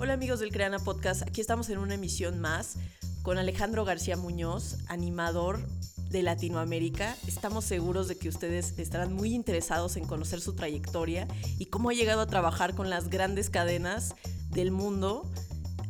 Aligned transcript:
Hola 0.00 0.12
amigos 0.12 0.38
del 0.38 0.52
Creana 0.52 0.78
Podcast, 0.78 1.22
aquí 1.22 1.40
estamos 1.40 1.68
en 1.70 1.78
una 1.78 1.94
emisión 1.94 2.38
más 2.38 2.76
con 3.22 3.36
Alejandro 3.36 3.84
García 3.84 4.16
Muñoz, 4.16 4.76
animador 4.86 5.66
de 6.08 6.22
Latinoamérica. 6.22 7.16
Estamos 7.26 7.64
seguros 7.64 8.06
de 8.06 8.16
que 8.16 8.28
ustedes 8.28 8.78
estarán 8.78 9.12
muy 9.12 9.34
interesados 9.34 9.96
en 9.96 10.06
conocer 10.06 10.40
su 10.40 10.54
trayectoria 10.54 11.26
y 11.58 11.66
cómo 11.66 11.90
ha 11.90 11.94
llegado 11.94 12.20
a 12.20 12.28
trabajar 12.28 12.76
con 12.76 12.90
las 12.90 13.08
grandes 13.08 13.50
cadenas 13.50 14.14
del 14.50 14.70
mundo. 14.70 15.28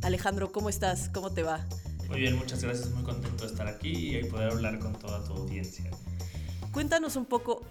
Alejandro, 0.01 0.53
¿cómo 0.53 0.71
estás? 0.71 1.11
¿Cómo 1.11 1.35
te 1.35 1.43
va? 1.43 1.67
Muy 2.09 2.21
bien, 2.21 2.35
muchas 2.39 2.63
gracias. 2.63 2.89
Muy 2.93 3.05
contento 3.05 3.45
de 3.45 3.51
estar 3.51 3.67
aquí 3.67 4.17
y 4.17 4.25
poder 4.25 4.53
hablar 4.53 4.79
con 4.79 4.95
toda 4.95 5.23
tu 5.23 5.35
audiencia. 5.35 5.91
Cuéntanos 6.73 7.17
un 7.17 7.27
poco, 7.27 7.63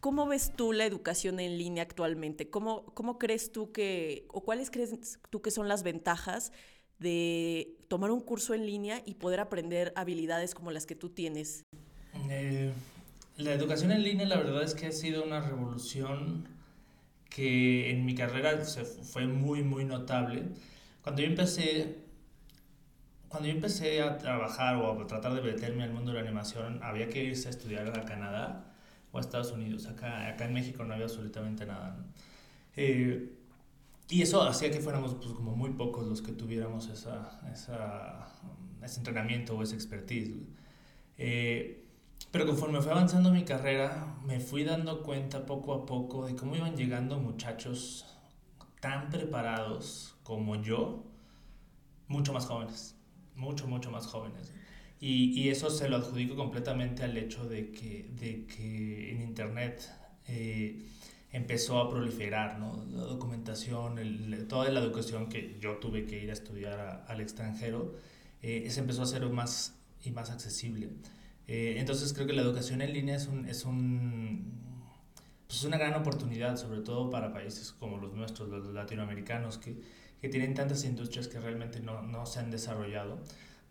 ¿Cómo 0.00 0.26
ves 0.26 0.52
tú 0.54 0.72
la 0.72 0.84
educación 0.84 1.40
en 1.40 1.58
línea 1.58 1.82
actualmente? 1.82 2.48
¿Cómo, 2.50 2.84
cómo 2.94 3.18
crees 3.18 3.50
tú 3.50 3.72
que, 3.72 4.26
o 4.28 4.44
cuáles 4.44 4.70
crees 4.70 5.18
tú 5.30 5.42
que 5.42 5.50
son 5.50 5.66
las 5.66 5.82
ventajas 5.82 6.52
de 7.00 7.76
tomar 7.88 8.12
un 8.12 8.20
curso 8.20 8.54
en 8.54 8.64
línea 8.64 9.02
y 9.04 9.14
poder 9.14 9.40
aprender 9.40 9.92
habilidades 9.96 10.54
como 10.54 10.70
las 10.70 10.86
que 10.86 10.94
tú 10.94 11.08
tienes? 11.10 11.64
Eh, 12.30 12.72
la 13.36 13.52
educación 13.52 13.90
en 13.90 14.04
línea 14.04 14.26
la 14.26 14.36
verdad 14.36 14.62
es 14.62 14.74
que 14.74 14.86
ha 14.86 14.92
sido 14.92 15.24
una 15.24 15.40
revolución 15.40 16.46
que 17.28 17.90
en 17.90 18.04
mi 18.04 18.14
carrera 18.14 18.64
se 18.64 18.84
fue 18.84 19.26
muy, 19.26 19.62
muy 19.62 19.84
notable. 19.84 20.44
Cuando 21.02 21.22
yo 21.22 21.28
empecé, 21.28 21.96
cuando 23.28 23.48
yo 23.48 23.54
empecé 23.54 24.00
a 24.00 24.16
trabajar 24.16 24.76
o 24.76 24.92
a 24.92 25.06
tratar 25.08 25.34
de 25.34 25.42
meterme 25.42 25.82
al 25.82 25.92
mundo 25.92 26.12
de 26.12 26.18
la 26.18 26.24
animación, 26.24 26.80
había 26.84 27.08
que 27.08 27.24
irse 27.24 27.48
a 27.48 27.50
estudiar 27.50 27.98
a 27.98 28.04
Canadá 28.04 28.68
o 29.12 29.18
a 29.18 29.20
Estados 29.20 29.52
Unidos. 29.52 29.86
Acá, 29.86 30.28
acá 30.28 30.44
en 30.46 30.54
México 30.54 30.84
no 30.84 30.94
había 30.94 31.06
absolutamente 31.06 31.66
nada. 31.66 32.04
Eh, 32.76 33.34
y 34.10 34.22
eso 34.22 34.42
hacía 34.42 34.70
que 34.70 34.80
fuéramos 34.80 35.14
pues, 35.14 35.32
como 35.32 35.54
muy 35.54 35.70
pocos 35.70 36.06
los 36.06 36.22
que 36.22 36.32
tuviéramos 36.32 36.88
esa, 36.88 37.40
esa 37.52 38.28
ese 38.82 38.98
entrenamiento 39.00 39.56
o 39.56 39.62
esa 39.62 39.74
expertise. 39.74 40.30
Eh, 41.16 41.84
pero 42.30 42.46
conforme 42.46 42.80
fue 42.80 42.92
avanzando 42.92 43.30
mi 43.30 43.44
carrera, 43.44 44.16
me 44.24 44.40
fui 44.40 44.64
dando 44.64 45.02
cuenta 45.02 45.46
poco 45.46 45.72
a 45.72 45.86
poco 45.86 46.26
de 46.26 46.36
cómo 46.36 46.56
iban 46.56 46.76
llegando 46.76 47.18
muchachos 47.18 48.06
tan 48.80 49.08
preparados 49.10 50.16
como 50.22 50.56
yo, 50.56 51.04
mucho 52.06 52.32
más 52.32 52.46
jóvenes, 52.46 52.96
mucho, 53.34 53.66
mucho 53.66 53.90
más 53.90 54.06
jóvenes. 54.06 54.52
Y, 55.00 55.40
y, 55.40 55.48
eso 55.50 55.70
se 55.70 55.88
lo 55.88 55.96
adjudico 55.96 56.34
completamente 56.34 57.04
al 57.04 57.16
hecho 57.16 57.48
de 57.48 57.70
que, 57.70 58.10
de 58.18 58.46
que 58.46 59.12
en 59.12 59.22
Internet 59.22 59.88
eh, 60.26 60.82
empezó 61.32 61.78
a 61.78 61.88
proliferar 61.90 62.58
¿no? 62.58 62.84
la 62.90 63.02
documentación, 63.02 63.98
el, 63.98 64.46
toda 64.48 64.68
la 64.70 64.80
educación 64.80 65.28
que 65.28 65.56
yo 65.60 65.76
tuve 65.76 66.04
que 66.06 66.22
ir 66.22 66.30
a 66.30 66.32
estudiar 66.32 67.04
al 67.06 67.20
extranjero, 67.20 67.94
eh, 68.42 68.66
se 68.70 68.80
empezó 68.80 69.02
a 69.02 69.04
hacer 69.04 69.24
más 69.28 69.74
y 70.04 70.10
más 70.10 70.30
accesible. 70.30 70.88
Eh, 71.46 71.76
entonces 71.78 72.12
creo 72.12 72.26
que 72.26 72.32
la 72.32 72.42
educación 72.42 72.82
en 72.82 72.92
línea 72.92 73.16
es, 73.16 73.26
un, 73.26 73.46
es 73.46 73.64
un, 73.64 74.52
pues 75.46 75.62
una 75.64 75.78
gran 75.78 75.94
oportunidad, 75.94 76.56
sobre 76.56 76.80
todo 76.80 77.08
para 77.08 77.32
países 77.32 77.72
como 77.72 77.98
los 77.98 78.14
nuestros, 78.14 78.48
los 78.48 78.66
latinoamericanos, 78.74 79.58
que, 79.58 79.76
que 80.20 80.28
tienen 80.28 80.54
tantas 80.54 80.84
industrias 80.84 81.28
que 81.28 81.38
realmente 81.38 81.80
no, 81.80 82.02
no 82.02 82.26
se 82.26 82.40
han 82.40 82.50
desarrollado 82.50 83.22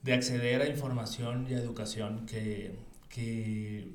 de 0.07 0.13
acceder 0.13 0.61
a 0.61 0.69
información 0.69 1.45
y 1.49 1.53
a 1.53 1.57
educación 1.57 2.25
que, 2.25 2.71
que, 3.09 3.89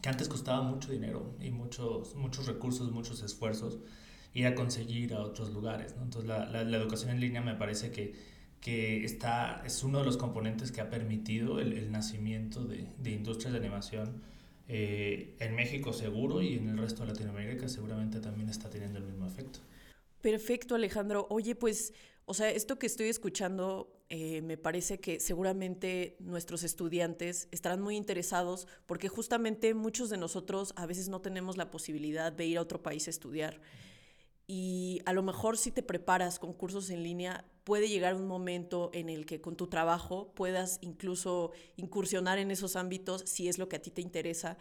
que, 0.00 0.08
antes 0.08 0.28
costaba 0.28 0.62
mucho 0.62 0.92
dinero 0.92 1.34
y 1.40 1.50
muchos, 1.50 2.14
muchos 2.14 2.46
recursos, 2.46 2.92
muchos 2.92 3.20
esfuerzos 3.24 3.78
ir 4.32 4.46
a 4.46 4.54
conseguir 4.54 5.12
a 5.12 5.22
otros 5.22 5.50
lugares. 5.50 5.96
¿no? 5.96 6.04
Entonces 6.04 6.28
la, 6.28 6.46
la, 6.46 6.62
la, 6.62 6.76
educación 6.76 7.10
en 7.10 7.18
línea 7.18 7.40
me 7.40 7.56
parece 7.56 7.90
que, 7.90 8.14
que 8.60 9.04
está, 9.04 9.64
es 9.66 9.82
uno 9.82 9.98
de 9.98 10.04
los 10.04 10.16
componentes 10.16 10.70
que 10.70 10.82
ha 10.82 10.88
permitido 10.88 11.58
el, 11.58 11.72
el 11.72 11.90
nacimiento 11.90 12.64
de, 12.64 12.86
de, 12.98 13.10
industrias 13.10 13.52
de 13.52 13.58
animación 13.58 14.22
eh, 14.68 15.34
en 15.40 15.56
México 15.56 15.92
seguro 15.92 16.42
y 16.42 16.58
en 16.58 16.68
el 16.68 16.78
resto 16.78 17.02
de 17.02 17.08
Latinoamérica 17.08 17.68
seguramente 17.68 18.20
también 18.20 18.50
está 18.50 18.70
teniendo 18.70 19.00
el 19.00 19.04
mismo 19.04 19.26
efecto. 19.26 19.58
Perfecto, 20.22 20.76
Alejandro. 20.76 21.26
Oye, 21.28 21.56
pues, 21.56 21.92
o 22.30 22.34
sea, 22.34 22.48
esto 22.48 22.78
que 22.78 22.86
estoy 22.86 23.08
escuchando 23.08 24.04
eh, 24.08 24.40
me 24.42 24.56
parece 24.56 25.00
que 25.00 25.18
seguramente 25.18 26.16
nuestros 26.20 26.62
estudiantes 26.62 27.48
estarán 27.50 27.82
muy 27.82 27.96
interesados 27.96 28.68
porque 28.86 29.08
justamente 29.08 29.74
muchos 29.74 30.10
de 30.10 30.16
nosotros 30.16 30.72
a 30.76 30.86
veces 30.86 31.08
no 31.08 31.20
tenemos 31.20 31.56
la 31.56 31.72
posibilidad 31.72 32.30
de 32.30 32.46
ir 32.46 32.58
a 32.58 32.60
otro 32.60 32.84
país 32.84 33.08
a 33.08 33.10
estudiar. 33.10 33.60
Y 34.46 35.02
a 35.06 35.12
lo 35.12 35.24
mejor 35.24 35.58
si 35.58 35.72
te 35.72 35.82
preparas 35.82 36.38
con 36.38 36.52
cursos 36.52 36.90
en 36.90 37.02
línea, 37.02 37.44
puede 37.64 37.88
llegar 37.88 38.14
un 38.14 38.28
momento 38.28 38.90
en 38.94 39.08
el 39.08 39.26
que 39.26 39.40
con 39.40 39.56
tu 39.56 39.66
trabajo 39.66 40.32
puedas 40.32 40.78
incluso 40.82 41.50
incursionar 41.74 42.38
en 42.38 42.52
esos 42.52 42.76
ámbitos 42.76 43.24
si 43.26 43.48
es 43.48 43.58
lo 43.58 43.68
que 43.68 43.74
a 43.74 43.82
ti 43.82 43.90
te 43.90 44.02
interesa. 44.02 44.56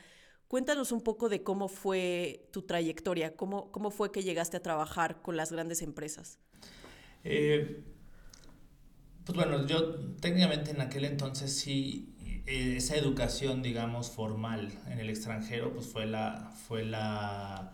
Cuéntanos 0.48 0.92
un 0.92 1.02
poco 1.02 1.30
de 1.30 1.44
cómo 1.44 1.68
fue 1.68 2.50
tu 2.52 2.64
trayectoria, 2.64 3.36
cómo, 3.36 3.72
cómo 3.72 3.92
fue 3.92 4.12
que 4.12 4.24
llegaste 4.24 4.58
a 4.58 4.64
trabajar 4.64 5.22
con 5.22 5.38
las 5.38 5.52
grandes 5.52 5.84
empresas. 5.84 6.40
Eh, 7.24 7.84
pues 9.26 9.36
bueno, 9.36 9.66
yo 9.68 9.96
técnicamente 10.20 10.72
en 10.72 10.82
aquel 10.82 11.06
entonces 11.06 11.56
sí, 11.56 12.16
eh, 12.48 12.76
esa 12.78 12.96
educación, 12.96 13.62
digamos, 13.62 14.10
formal 14.10 14.72
en 14.88 15.00
el 15.00 15.10
extranjero, 15.10 15.72
pues 15.74 15.88
fue 15.88 16.06
la, 16.08 16.52
fue 16.68 16.84
la, 16.84 17.74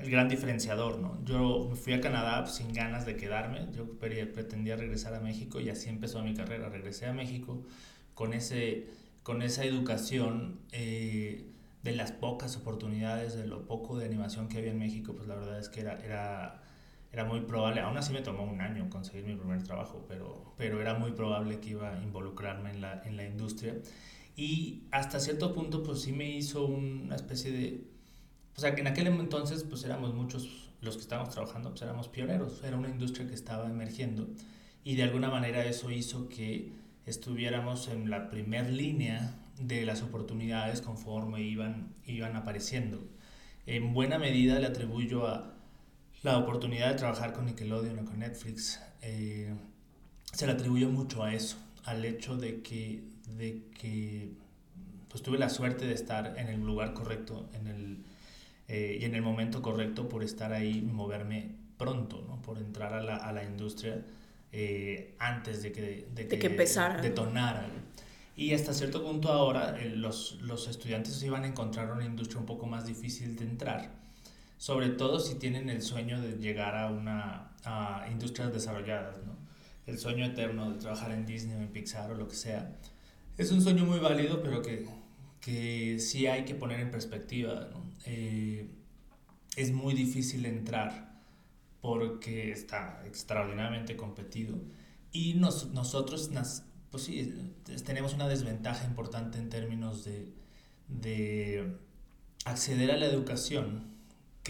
el 0.00 0.10
gran 0.10 0.28
diferenciador, 0.28 0.98
¿no? 0.98 1.18
Yo 1.24 1.68
me 1.70 1.76
fui 1.76 1.92
a 1.94 2.00
Canadá 2.00 2.42
pues, 2.44 2.56
sin 2.56 2.72
ganas 2.72 3.06
de 3.06 3.16
quedarme, 3.16 3.68
yo 3.76 3.86
pretendía 3.98 4.76
regresar 4.76 5.14
a 5.14 5.20
México 5.20 5.60
y 5.60 5.70
así 5.70 5.88
empezó 5.90 6.22
mi 6.22 6.34
carrera. 6.34 6.68
Regresé 6.70 7.06
a 7.06 7.12
México 7.12 7.62
con, 8.14 8.34
ese, 8.34 8.88
con 9.22 9.42
esa 9.42 9.64
educación 9.64 10.60
eh, 10.72 11.46
de 11.82 11.92
las 11.92 12.12
pocas 12.12 12.56
oportunidades, 12.56 13.34
de 13.34 13.46
lo 13.46 13.66
poco 13.66 13.98
de 13.98 14.06
animación 14.06 14.48
que 14.48 14.58
había 14.58 14.70
en 14.72 14.78
México, 14.78 15.14
pues 15.14 15.28
la 15.28 15.36
verdad 15.36 15.58
es 15.58 15.68
que 15.68 15.80
era, 15.80 16.00
era 16.04 16.59
era 17.12 17.24
muy 17.24 17.40
probable, 17.40 17.80
aún 17.80 17.96
así 17.96 18.12
me 18.12 18.22
tomó 18.22 18.44
un 18.44 18.60
año 18.60 18.88
conseguir 18.88 19.24
mi 19.24 19.34
primer 19.34 19.62
trabajo, 19.62 20.04
pero, 20.08 20.54
pero 20.56 20.80
era 20.80 20.94
muy 20.94 21.12
probable 21.12 21.58
que 21.58 21.70
iba 21.70 21.92
a 21.92 22.02
involucrarme 22.02 22.70
en 22.70 22.80
la, 22.80 23.02
en 23.04 23.16
la 23.16 23.24
industria. 23.26 23.74
Y 24.36 24.84
hasta 24.90 25.18
cierto 25.18 25.52
punto, 25.52 25.82
pues 25.82 26.02
sí 26.02 26.12
me 26.12 26.30
hizo 26.30 26.64
una 26.66 27.16
especie 27.16 27.50
de... 27.50 27.84
O 28.56 28.60
sea, 28.60 28.74
que 28.74 28.80
en 28.80 28.86
aquel 28.86 29.08
entonces, 29.08 29.64
pues 29.64 29.84
éramos 29.84 30.14
muchos 30.14 30.70
los 30.80 30.96
que 30.96 31.02
estábamos 31.02 31.34
trabajando, 31.34 31.70
pues 31.70 31.82
éramos 31.82 32.08
pioneros, 32.08 32.62
era 32.64 32.76
una 32.76 32.88
industria 32.88 33.26
que 33.26 33.34
estaba 33.34 33.68
emergiendo 33.68 34.28
y 34.82 34.96
de 34.96 35.02
alguna 35.02 35.28
manera 35.28 35.64
eso 35.64 35.90
hizo 35.90 36.28
que 36.28 36.72
estuviéramos 37.06 37.88
en 37.88 38.08
la 38.08 38.30
primer 38.30 38.70
línea 38.70 39.36
de 39.58 39.84
las 39.84 40.02
oportunidades 40.02 40.80
conforme 40.80 41.42
iban, 41.42 41.94
iban 42.06 42.36
apareciendo. 42.36 43.06
En 43.66 43.92
buena 43.92 44.18
medida 44.18 44.58
le 44.58 44.66
atribuyo 44.66 45.26
a 45.26 45.54
la 46.22 46.38
oportunidad 46.38 46.90
de 46.90 46.94
trabajar 46.96 47.32
con 47.32 47.46
Nickelodeon 47.46 47.98
o 48.00 48.04
con 48.04 48.18
Netflix 48.18 48.80
eh, 49.02 49.54
se 50.32 50.46
le 50.46 50.52
atribuyó 50.52 50.88
mucho 50.88 51.24
a 51.24 51.34
eso, 51.34 51.56
al 51.84 52.04
hecho 52.04 52.36
de 52.36 52.60
que, 52.62 53.02
de 53.38 53.62
que 53.78 54.30
pues 55.08 55.22
tuve 55.22 55.38
la 55.38 55.48
suerte 55.48 55.86
de 55.86 55.94
estar 55.94 56.38
en 56.38 56.48
el 56.48 56.60
lugar 56.60 56.92
correcto 56.92 57.48
en 57.54 57.66
el, 57.66 57.98
eh, 58.68 58.98
y 59.00 59.04
en 59.04 59.14
el 59.14 59.22
momento 59.22 59.62
correcto 59.62 60.08
por 60.08 60.22
estar 60.22 60.52
ahí 60.52 60.78
y 60.78 60.82
moverme 60.82 61.56
pronto, 61.78 62.22
¿no? 62.28 62.40
por 62.42 62.58
entrar 62.58 62.92
a 62.92 63.02
la, 63.02 63.16
a 63.16 63.32
la 63.32 63.42
industria 63.42 64.04
eh, 64.52 65.14
antes 65.18 65.62
de 65.62 65.72
que, 65.72 66.06
de 66.14 66.28
que, 66.28 66.36
de 66.36 66.38
que 66.38 66.46
empezara. 66.46 67.00
detonara. 67.00 67.66
Y 68.36 68.54
hasta 68.54 68.72
cierto 68.72 69.02
punto 69.02 69.30
ahora 69.30 69.76
los, 69.94 70.38
los 70.42 70.68
estudiantes 70.68 71.22
iban 71.22 71.44
a 71.44 71.48
encontrar 71.48 71.90
una 71.92 72.04
industria 72.04 72.40
un 72.40 72.46
poco 72.46 72.66
más 72.66 72.86
difícil 72.86 73.36
de 73.36 73.44
entrar 73.44 74.00
sobre 74.60 74.90
todo 74.90 75.20
si 75.20 75.36
tienen 75.36 75.70
el 75.70 75.80
sueño 75.80 76.20
de 76.20 76.32
llegar 76.36 76.76
a 76.76 76.90
una 76.90 77.52
a 77.64 78.06
industrias 78.10 78.52
desarrolladas, 78.52 79.16
¿no? 79.24 79.38
El 79.86 79.98
sueño 79.98 80.26
eterno 80.26 80.70
de 80.70 80.78
trabajar 80.78 81.12
en 81.12 81.24
Disney 81.24 81.56
o 81.56 81.60
en 81.60 81.68
Pixar 81.68 82.10
o 82.10 82.14
lo 82.14 82.28
que 82.28 82.36
sea. 82.36 82.78
Es 83.38 83.52
un 83.52 83.62
sueño 83.62 83.86
muy 83.86 84.00
válido, 84.00 84.42
pero 84.42 84.60
que, 84.60 84.86
que 85.40 85.98
sí 85.98 86.26
hay 86.26 86.44
que 86.44 86.54
poner 86.54 86.80
en 86.80 86.90
perspectiva, 86.90 87.68
¿no? 87.72 87.90
eh, 88.04 88.68
es 89.56 89.72
muy 89.72 89.94
difícil 89.94 90.44
entrar 90.44 91.18
porque 91.80 92.52
está 92.52 93.02
extraordinariamente 93.06 93.96
competido 93.96 94.58
y 95.10 95.34
nos, 95.34 95.70
nosotros 95.70 96.30
nas, 96.32 96.66
pues 96.90 97.04
sí, 97.04 97.54
tenemos 97.86 98.12
una 98.12 98.28
desventaja 98.28 98.84
importante 98.84 99.38
en 99.38 99.48
términos 99.48 100.04
de, 100.04 100.34
de 100.88 101.78
acceder 102.44 102.90
a 102.90 102.98
la 102.98 103.06
educación 103.06 103.89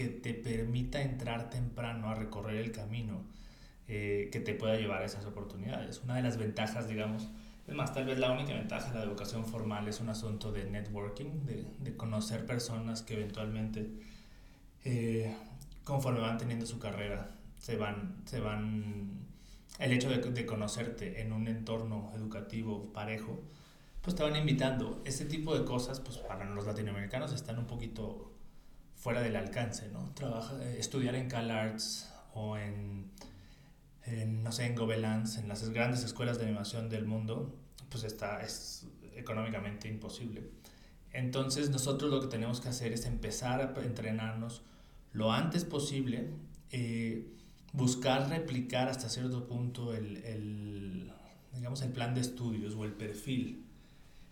que 0.01 0.07
te 0.09 0.33
permita 0.33 1.01
entrar 1.01 1.49
temprano 1.49 2.09
a 2.09 2.15
recorrer 2.15 2.57
el 2.57 2.71
camino 2.71 3.23
eh, 3.87 4.29
que 4.31 4.39
te 4.39 4.53
pueda 4.53 4.75
llevar 4.75 5.01
a 5.01 5.05
esas 5.05 5.25
oportunidades. 5.25 6.01
Una 6.03 6.15
de 6.15 6.23
las 6.23 6.37
ventajas, 6.37 6.87
digamos, 6.87 7.29
es 7.67 7.75
más, 7.75 7.93
tal 7.93 8.05
vez 8.05 8.17
la 8.17 8.31
única 8.31 8.53
ventaja 8.53 8.91
de 8.91 8.99
la 8.99 9.03
educación 9.03 9.45
formal 9.45 9.87
es 9.87 9.99
un 9.99 10.09
asunto 10.09 10.51
de 10.51 10.65
networking, 10.69 11.45
de, 11.45 11.67
de 11.79 11.95
conocer 11.95 12.45
personas 12.45 13.03
que 13.03 13.13
eventualmente, 13.13 13.91
eh, 14.83 15.35
conforme 15.83 16.19
van 16.19 16.37
teniendo 16.37 16.65
su 16.65 16.79
carrera, 16.79 17.35
se 17.59 17.75
van, 17.75 18.21
se 18.25 18.39
van 18.39 19.27
el 19.79 19.91
hecho 19.91 20.09
de, 20.09 20.17
de, 20.17 20.45
conocerte 20.45 21.21
en 21.21 21.33
un 21.33 21.47
entorno 21.47 22.11
educativo 22.15 22.91
parejo, 22.93 23.43
pues 24.01 24.15
te 24.15 24.23
van 24.23 24.35
invitando. 24.35 25.01
Este 25.05 25.25
tipo 25.25 25.57
de 25.57 25.63
cosas, 25.63 25.99
pues 25.99 26.17
para 26.17 26.45
los 26.45 26.65
latinoamericanos 26.65 27.33
están 27.33 27.59
un 27.59 27.67
poquito 27.67 28.31
fuera 29.01 29.21
del 29.21 29.35
alcance, 29.35 29.89
¿no? 29.89 30.11
Trabaja, 30.13 30.63
eh, 30.63 30.77
estudiar 30.79 31.15
en 31.15 31.27
CalArts 31.27 32.13
o 32.35 32.55
en, 32.55 33.09
en, 34.05 34.43
no 34.43 34.51
sé, 34.51 34.67
en 34.67 34.75
Gobelins, 34.75 35.37
en 35.37 35.47
las 35.47 35.67
grandes 35.69 36.03
escuelas 36.03 36.37
de 36.37 36.45
animación 36.45 36.87
del 36.87 37.05
mundo, 37.05 37.57
pues 37.89 38.03
está, 38.03 38.41
es 38.43 38.85
económicamente 39.15 39.87
imposible. 39.87 40.43
Entonces 41.13 41.71
nosotros 41.71 42.11
lo 42.11 42.21
que 42.21 42.27
tenemos 42.27 42.61
que 42.61 42.69
hacer 42.69 42.93
es 42.93 43.05
empezar 43.05 43.59
a 43.61 43.81
entrenarnos 43.83 44.61
lo 45.13 45.31
antes 45.31 45.65
posible, 45.65 46.29
eh, 46.69 47.27
buscar 47.73 48.29
replicar 48.29 48.87
hasta 48.87 49.09
cierto 49.09 49.47
punto 49.47 49.95
el, 49.95 50.17
el, 50.17 51.11
digamos, 51.55 51.81
el 51.81 51.91
plan 51.91 52.13
de 52.13 52.21
estudios 52.21 52.75
o 52.75 52.85
el 52.85 52.93
perfil 52.93 53.65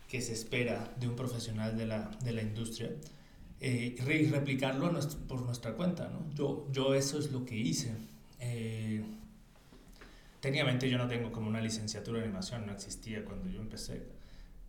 que 0.07 0.21
se 0.21 0.33
espera 0.33 0.93
de 0.99 1.07
un 1.07 1.15
profesional 1.15 1.75
de 1.75 1.87
la, 1.87 2.11
de 2.23 2.33
la 2.33 2.43
industria 2.43 2.91
eh, 3.61 3.95
y 3.97 4.25
replicarlo 4.27 4.91
por 5.27 5.41
nuestra 5.41 5.73
cuenta. 5.73 6.09
¿no? 6.09 6.33
Yo, 6.33 6.67
yo 6.71 6.93
eso 6.93 7.19
es 7.19 7.31
lo 7.31 7.45
que 7.45 7.57
hice. 7.57 7.93
Eh, 8.39 9.03
técnicamente 10.39 10.89
yo 10.89 10.97
no 10.97 11.07
tengo 11.07 11.31
como 11.31 11.49
una 11.49 11.61
licenciatura 11.61 12.19
de 12.19 12.25
animación, 12.25 12.65
no 12.65 12.71
existía 12.71 13.25
cuando 13.25 13.49
yo 13.49 13.59
empecé, 13.59 14.03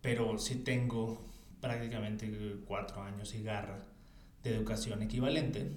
pero 0.01 0.37
sí 0.37 0.55
tengo 0.55 1.21
prácticamente 1.61 2.29
cuatro 2.65 3.03
años 3.03 3.33
y 3.35 3.43
garra 3.43 3.79
de 4.43 4.55
educación 4.55 5.01
equivalente, 5.03 5.71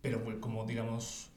pero 0.00 0.20
fue 0.20 0.40
como 0.40 0.64
digamos 0.64 1.30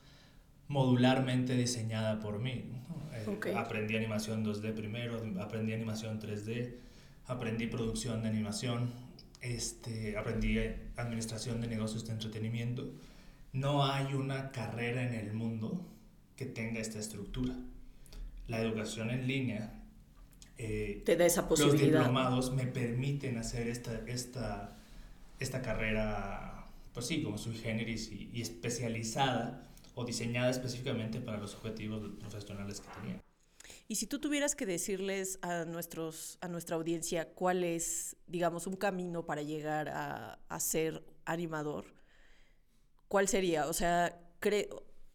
modularmente 0.67 1.55
diseñada 1.55 2.19
por 2.19 2.39
mí. 2.39 2.65
Eh, 3.13 3.53
aprendí 3.55 3.95
animación 3.95 4.45
2D 4.45 4.73
primero, 4.73 5.21
aprendí 5.41 5.73
animación 5.73 6.19
3D, 6.19 6.75
aprendí 7.27 7.67
producción 7.67 8.21
de 8.21 8.29
animación, 8.29 8.91
este, 9.43 10.17
aprendí 10.17 10.57
administración 10.95 11.59
de 11.61 11.67
negocios 11.67 12.05
de 12.07 12.13
entretenimiento. 12.13 12.89
No 13.51 13.85
hay 13.85 14.13
una 14.13 14.51
carrera 14.51 15.03
en 15.03 15.13
el 15.13 15.33
mundo 15.33 15.85
que 16.37 16.45
tenga 16.45 16.79
esta 16.79 16.97
estructura. 16.97 17.53
La 18.47 18.61
educación 18.61 19.11
en 19.11 19.27
línea 19.27 19.83
eh, 20.57 21.03
te 21.05 21.17
da 21.17 21.25
esa 21.25 21.47
posibilidad. 21.47 21.81
Los 21.81 21.91
diplomados 21.99 22.53
me 22.53 22.65
permiten 22.65 23.37
hacer 23.37 23.67
esta, 23.67 24.01
esta, 24.07 24.77
esta 25.39 25.61
carrera, 25.61 26.65
pues 26.93 27.05
sí, 27.05 27.21
como 27.21 27.37
sui 27.37 27.55
generis 27.55 28.11
y, 28.11 28.29
y 28.33 28.41
especializada 28.41 29.67
o 29.93 30.05
diseñada 30.05 30.49
específicamente 30.49 31.19
para 31.19 31.37
los 31.37 31.53
objetivos 31.55 32.01
profesionales 32.19 32.79
que 32.79 32.87
tenía. 33.01 33.21
Y 33.87 33.95
si 33.95 34.07
tú 34.07 34.19
tuvieras 34.19 34.55
que 34.55 34.65
decirles 34.65 35.39
a, 35.41 35.65
nuestros, 35.65 36.37
a 36.41 36.47
nuestra 36.47 36.75
audiencia 36.75 37.29
cuál 37.33 37.63
es, 37.63 38.15
digamos, 38.27 38.65
un 38.65 38.75
camino 38.75 39.25
para 39.25 39.41
llegar 39.41 39.89
a, 39.89 40.39
a 40.47 40.59
ser 40.59 41.03
animador, 41.25 41.85
¿cuál 43.07 43.27
sería? 43.27 43.67
O 43.67 43.73
sea, 43.73 44.19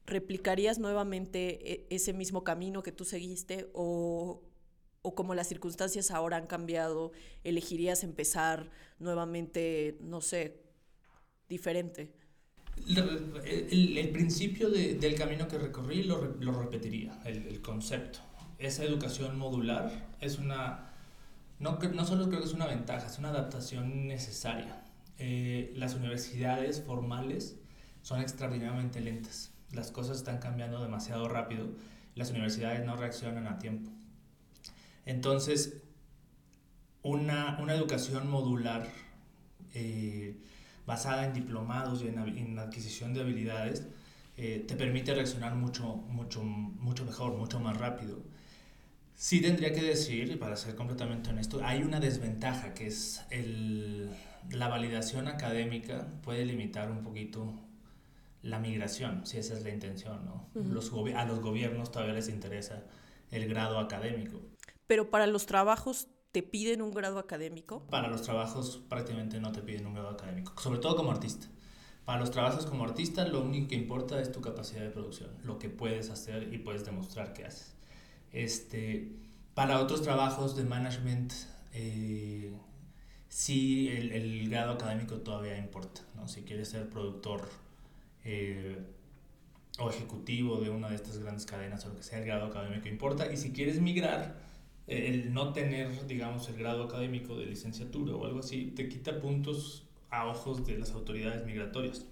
¿replicarías 0.07 0.79
nuevamente 0.79 1.73
e, 1.73 1.87
ese 1.91 2.13
mismo 2.13 2.45
camino 2.45 2.83
que 2.83 2.93
tú 2.93 3.05
seguiste 3.05 3.69
o, 3.73 4.43
o 5.03 5.15
como 5.15 5.35
las 5.35 5.49
circunstancias 5.49 6.11
ahora 6.11 6.37
han 6.37 6.47
cambiado, 6.47 7.13
elegirías 7.45 8.05
empezar 8.05 8.71
nuevamente, 8.99 9.99
no 10.01 10.21
sé, 10.21 10.61
diferente? 11.49 12.13
El, 13.45 14.11
principio 14.11 14.71
del 14.71 15.15
camino 15.15 15.49
que 15.49 15.59
recorrí 15.59 16.05
lo, 16.05 16.21
repetiría, 16.21 17.21
el, 17.25 17.61
concepto. 17.61 18.21
Esa 18.59 18.85
educación 18.85 19.39
modular 19.39 19.91
es 20.21 20.39
una, 20.39 20.91
no, 21.61 21.79
no 21.79 22.05
solo 22.05 22.29
creo 22.29 22.41
que 22.41 22.47
es 22.47 22.55
una 22.55 22.67
ventaja, 22.67 23.07
es 23.07 23.19
una 23.19 23.29
adaptación 23.29 24.09
necesaria. 24.09 24.83
Eh, 25.19 25.73
las 25.77 25.95
universidades 25.95 26.83
formales 26.83 27.57
son 28.03 28.21
extraordinariamente 28.21 29.01
lentas. 29.01 29.53
Las 29.73 29.91
cosas 29.91 30.17
están 30.19 30.39
cambiando 30.39 30.83
demasiado 30.83 31.29
rápido. 31.29 31.69
Las 32.15 32.31
universidades 32.31 32.85
no 32.85 32.97
reaccionan 32.97 33.47
a 33.47 33.59
tiempo. 33.59 33.91
Entonces, 35.07 35.83
una, 37.03 37.59
una 37.61 37.75
educación 37.75 38.29
modular 38.29 38.89
eh, 39.75 40.37
basada 40.87 41.27
en 41.27 41.33
diplomados 41.35 42.03
y 42.03 42.09
en, 42.09 42.59
adquisición 42.59 43.15
de 43.15 43.21
habilidades 43.21 43.87
eh, 44.37 44.65
te 44.67 44.75
permite 44.75 45.15
reaccionar 45.15 45.55
mucho, 45.55 45.97
mucho, 45.97 46.43
mucho 46.43 47.05
mejor, 47.05 47.37
mucho 47.37 47.61
más 47.61 47.77
rápido. 47.77 48.23
Sí 49.21 49.41
tendría 49.41 49.73
que 49.73 49.83
decir, 49.83 50.39
para 50.39 50.55
ser 50.55 50.77
completamente 50.77 51.31
honesto, 51.31 51.61
hay 51.65 51.83
una 51.83 51.99
desventaja 51.99 52.73
que 52.73 52.87
es 52.87 53.21
el, 53.31 54.09
la 54.49 54.69
validación 54.69 55.27
académica 55.27 56.07
puede 56.23 56.45
limitar 56.45 56.89
un 56.89 57.03
poquito 57.03 57.53
la 58.43 58.61
migración, 58.61 59.27
si 59.27 59.39
esa 59.39 59.55
es 59.55 59.65
la 59.65 59.71
intención. 59.71 60.25
¿no? 60.25 60.49
los 60.55 60.93
a 61.17 61.25
los 61.25 61.41
gobiernos 61.41 61.91
todavía 61.91 62.15
les 62.15 62.29
interesa 62.29 62.85
el 63.33 63.49
grado 63.49 63.81
académico. 63.81 64.41
Pero 64.87 65.11
para 65.11 65.27
los 65.27 65.47
trabajos 65.47 66.07
te 66.31 66.45
piden 66.45 66.81
un 66.81 66.93
grado 66.93 67.19
académico. 67.19 67.85
Para 67.91 68.07
los 68.07 68.23
trabajos 68.23 68.85
prácticamente 68.89 69.41
no 69.41 69.51
te 69.51 69.63
piden 69.63 69.89
un 69.89 69.95
grado 69.95 70.11
académico, 70.11 70.53
sobre 70.63 70.79
todo 70.79 70.95
como 70.95 71.11
artista. 71.11 71.49
Para 72.05 72.21
los 72.21 72.31
trabajos 72.31 72.67
como 72.67 72.85
artista 72.85 73.27
lo 73.27 73.43
único 73.43 73.67
que 73.67 73.75
importa 73.75 74.21
es 74.21 74.31
tu 74.31 74.41
capacidad 74.41 74.83
de 74.83 74.91
producción, 74.91 75.31
lo 75.43 75.59
que 75.59 75.71
puedes 75.71 76.09
hacer 76.09 76.55
y 76.55 76.59
puedes 76.59 76.85
demostrar 76.85 77.33
que 77.33 77.45
haces. 77.45 77.78
Este, 78.33 79.13
para 79.55 79.81
otros 79.81 80.03
trabajos 80.03 80.57
de 80.57 80.65
management, 80.65 81.33
eh, 81.73 82.53
sí 83.29 83.89
el, 83.89 84.13
el, 84.13 84.49
grado 84.51 84.73
académico 84.73 85.17
todavía 85.17 85.59
importa. 85.59 86.03
¿no? 86.17 86.29
Si 86.29 86.43
quieres 86.43 86.69
ser 86.69 86.89
productor 86.89 87.49
eh, 88.25 88.79
o 89.79 89.91
ejecutivo 89.91 90.61
de 90.61 90.71
una 90.71 90.89
de 90.89 90.97
estas 90.97 91.19
grandes 91.19 91.47
cadenas 91.47 91.85
o 91.87 91.91
lo 91.91 91.97
que 91.97 92.03
sea, 92.03 92.19
el 92.19 92.27
grado 92.27 92.47
académico 92.47 92.89
importa. 92.89 93.33
Y 93.33 93.37
si 93.37 93.53
quieres 93.53 93.81
migrar, 93.81 94.37
el 94.87 95.33
no 95.35 95.53
tener, 95.53 96.07
digamos, 96.07 96.49
el 96.49 96.57
grado 96.57 96.85
académico 96.85 97.37
de 97.37 97.47
licenciatura 97.47 98.15
o 98.15 98.25
algo 98.25 98.41
así, 98.41 98.73
te 98.75 98.89
quita 98.89 99.21
puntos 99.21 99.85
a 100.11 100.27
ojos 100.27 100.67
de 100.67 100.79
las 100.79 100.93
autoridades 100.93 101.45
migratorias. 101.45 102.07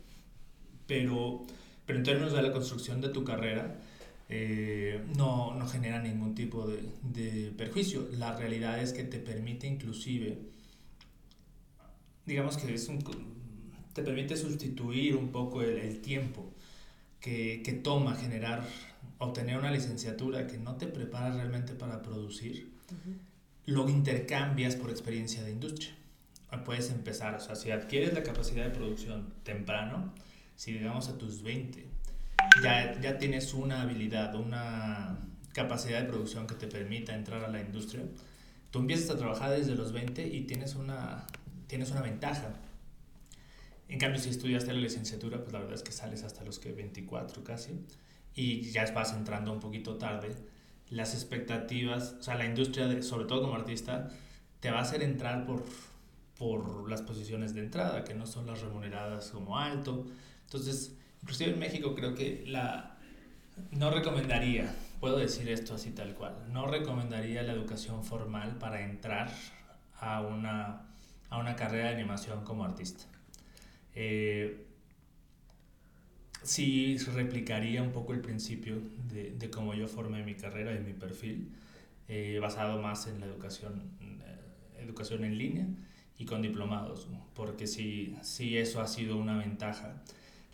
Pero, 0.86 1.46
pero 1.86 1.98
en 1.98 2.04
términos 2.04 2.32
de 2.32 2.42
la 2.42 2.52
construcción 2.52 3.00
de 3.00 3.08
tu 3.08 3.24
carrera, 3.24 3.80
eh, 4.28 5.04
no, 5.16 5.54
no, 5.54 5.68
genera 5.68 6.00
ningún 6.02 6.34
tipo 6.34 6.66
de, 6.66 6.82
de, 7.02 7.52
perjuicio. 7.52 8.08
La 8.12 8.36
realidad 8.36 8.82
es 8.82 8.92
que 8.92 9.04
te 9.04 9.18
permite 9.18 9.66
inclusive, 9.66 10.38
digamos 12.24 12.56
que 12.56 12.74
es 12.74 12.88
un, 12.88 13.04
te 13.92 14.02
permite 14.02 14.36
sustituir 14.36 15.16
un 15.16 15.28
poco 15.28 15.62
el, 15.62 15.78
el 15.78 16.00
tiempo 16.00 16.52
que, 17.20 17.62
que 17.64 17.72
toma 17.72 18.14
generar 18.14 18.66
obtener 19.18 19.58
una 19.58 19.70
licenciatura 19.70 20.46
que 20.46 20.58
no 20.58 20.76
te 20.76 20.86
prepara 20.86 21.34
realmente 21.34 21.74
para 21.74 22.02
producir, 22.02 22.70
lo 23.64 23.88
intercambias 23.88 24.76
por 24.76 24.90
experiencia 24.90 25.42
de 25.42 25.52
industria. 25.52 25.94
Puedes 26.64 26.90
empezar, 26.90 27.34
o 27.34 27.40
sea, 27.40 27.56
si 27.56 27.70
adquieres 27.70 28.14
la 28.14 28.22
capacidad 28.22 28.64
de 28.64 28.70
producción 28.70 29.34
temprano, 29.42 30.12
si 30.54 30.72
llegamos 30.72 31.08
a 31.08 31.18
tus 31.18 31.42
20, 31.42 31.85
ya, 32.62 32.98
ya 33.00 33.18
tienes 33.18 33.54
una 33.54 33.82
habilidad, 33.82 34.34
una 34.34 35.18
capacidad 35.52 36.00
de 36.00 36.06
producción 36.06 36.46
que 36.46 36.54
te 36.54 36.66
permita 36.66 37.14
entrar 37.14 37.44
a 37.44 37.48
la 37.48 37.60
industria, 37.60 38.04
tú 38.70 38.80
empiezas 38.80 39.10
a 39.10 39.18
trabajar 39.18 39.50
desde 39.50 39.74
los 39.74 39.92
20 39.92 40.26
y 40.26 40.42
tienes 40.42 40.74
una, 40.74 41.26
tienes 41.66 41.90
una 41.90 42.02
ventaja. 42.02 42.52
En 43.88 43.98
cambio, 43.98 44.20
si 44.20 44.30
estudiaste 44.30 44.72
la 44.72 44.80
licenciatura, 44.80 45.40
pues 45.40 45.52
la 45.52 45.60
verdad 45.60 45.74
es 45.74 45.82
que 45.82 45.92
sales 45.92 46.24
hasta 46.24 46.44
los 46.44 46.58
que 46.58 46.72
24 46.72 47.44
casi 47.44 47.80
y 48.34 48.70
ya 48.70 48.90
vas 48.92 49.14
entrando 49.14 49.52
un 49.52 49.60
poquito 49.60 49.96
tarde, 49.96 50.36
las 50.90 51.14
expectativas, 51.14 52.16
o 52.20 52.22
sea, 52.22 52.34
la 52.34 52.44
industria, 52.44 52.86
de, 52.86 53.02
sobre 53.02 53.24
todo 53.24 53.42
como 53.42 53.54
artista, 53.54 54.10
te 54.60 54.70
va 54.70 54.80
a 54.80 54.82
hacer 54.82 55.02
entrar 55.02 55.46
por, 55.46 55.64
por 56.38 56.88
las 56.88 57.00
posiciones 57.00 57.54
de 57.54 57.60
entrada, 57.60 58.04
que 58.04 58.14
no 58.14 58.26
son 58.26 58.46
las 58.46 58.60
remuneradas 58.60 59.30
como 59.30 59.58
alto. 59.58 60.06
Entonces, 60.44 60.92
inclusive 61.26 61.50
en 61.50 61.58
México 61.58 61.92
creo 61.96 62.14
que 62.14 62.44
la, 62.46 62.96
no 63.72 63.90
recomendaría, 63.90 64.72
puedo 65.00 65.18
decir 65.18 65.48
esto 65.48 65.74
así 65.74 65.90
tal 65.90 66.14
cual, 66.14 66.36
no 66.52 66.68
recomendaría 66.68 67.42
la 67.42 67.52
educación 67.52 68.04
formal 68.04 68.58
para 68.58 68.84
entrar 68.84 69.32
a 69.98 70.20
una, 70.20 70.86
a 71.28 71.38
una 71.38 71.56
carrera 71.56 71.88
de 71.88 71.94
animación 71.94 72.44
como 72.44 72.62
artista. 72.62 73.06
Eh, 73.96 74.66
sí 76.44 76.96
replicaría 77.12 77.82
un 77.82 77.90
poco 77.90 78.12
el 78.12 78.20
principio 78.20 78.80
de, 79.10 79.32
de 79.32 79.50
cómo 79.50 79.74
yo 79.74 79.88
formé 79.88 80.22
mi 80.22 80.36
carrera 80.36 80.76
y 80.76 80.78
mi 80.78 80.92
perfil, 80.92 81.50
eh, 82.06 82.38
basado 82.40 82.80
más 82.80 83.08
en 83.08 83.18
la 83.18 83.26
educación, 83.26 83.90
eh, 84.00 84.78
educación 84.78 85.24
en 85.24 85.36
línea 85.36 85.66
y 86.18 86.24
con 86.24 86.40
diplomados, 86.40 87.08
porque 87.34 87.66
sí, 87.66 88.16
sí 88.22 88.56
eso 88.56 88.80
ha 88.80 88.86
sido 88.86 89.16
una 89.16 89.36
ventaja. 89.36 90.04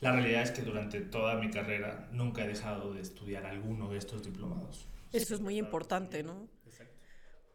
La 0.03 0.13
realidad 0.13 0.43
es 0.43 0.51
que 0.51 0.63
durante 0.63 1.01
toda 1.01 1.37
mi 1.37 1.51
carrera 1.51 2.09
nunca 2.13 2.45
he 2.45 2.49
dejado 2.49 2.93
de 2.93 3.01
estudiar 3.01 3.47
alguno 3.47 3.89
de 3.89 3.99
estos 3.99 4.23
diplomados. 4.23 4.87
Eso 5.13 5.35
es 5.35 5.41
muy 5.41 5.57
importante, 5.57 6.23
¿no? 6.23 6.49
Exacto. 6.67 6.95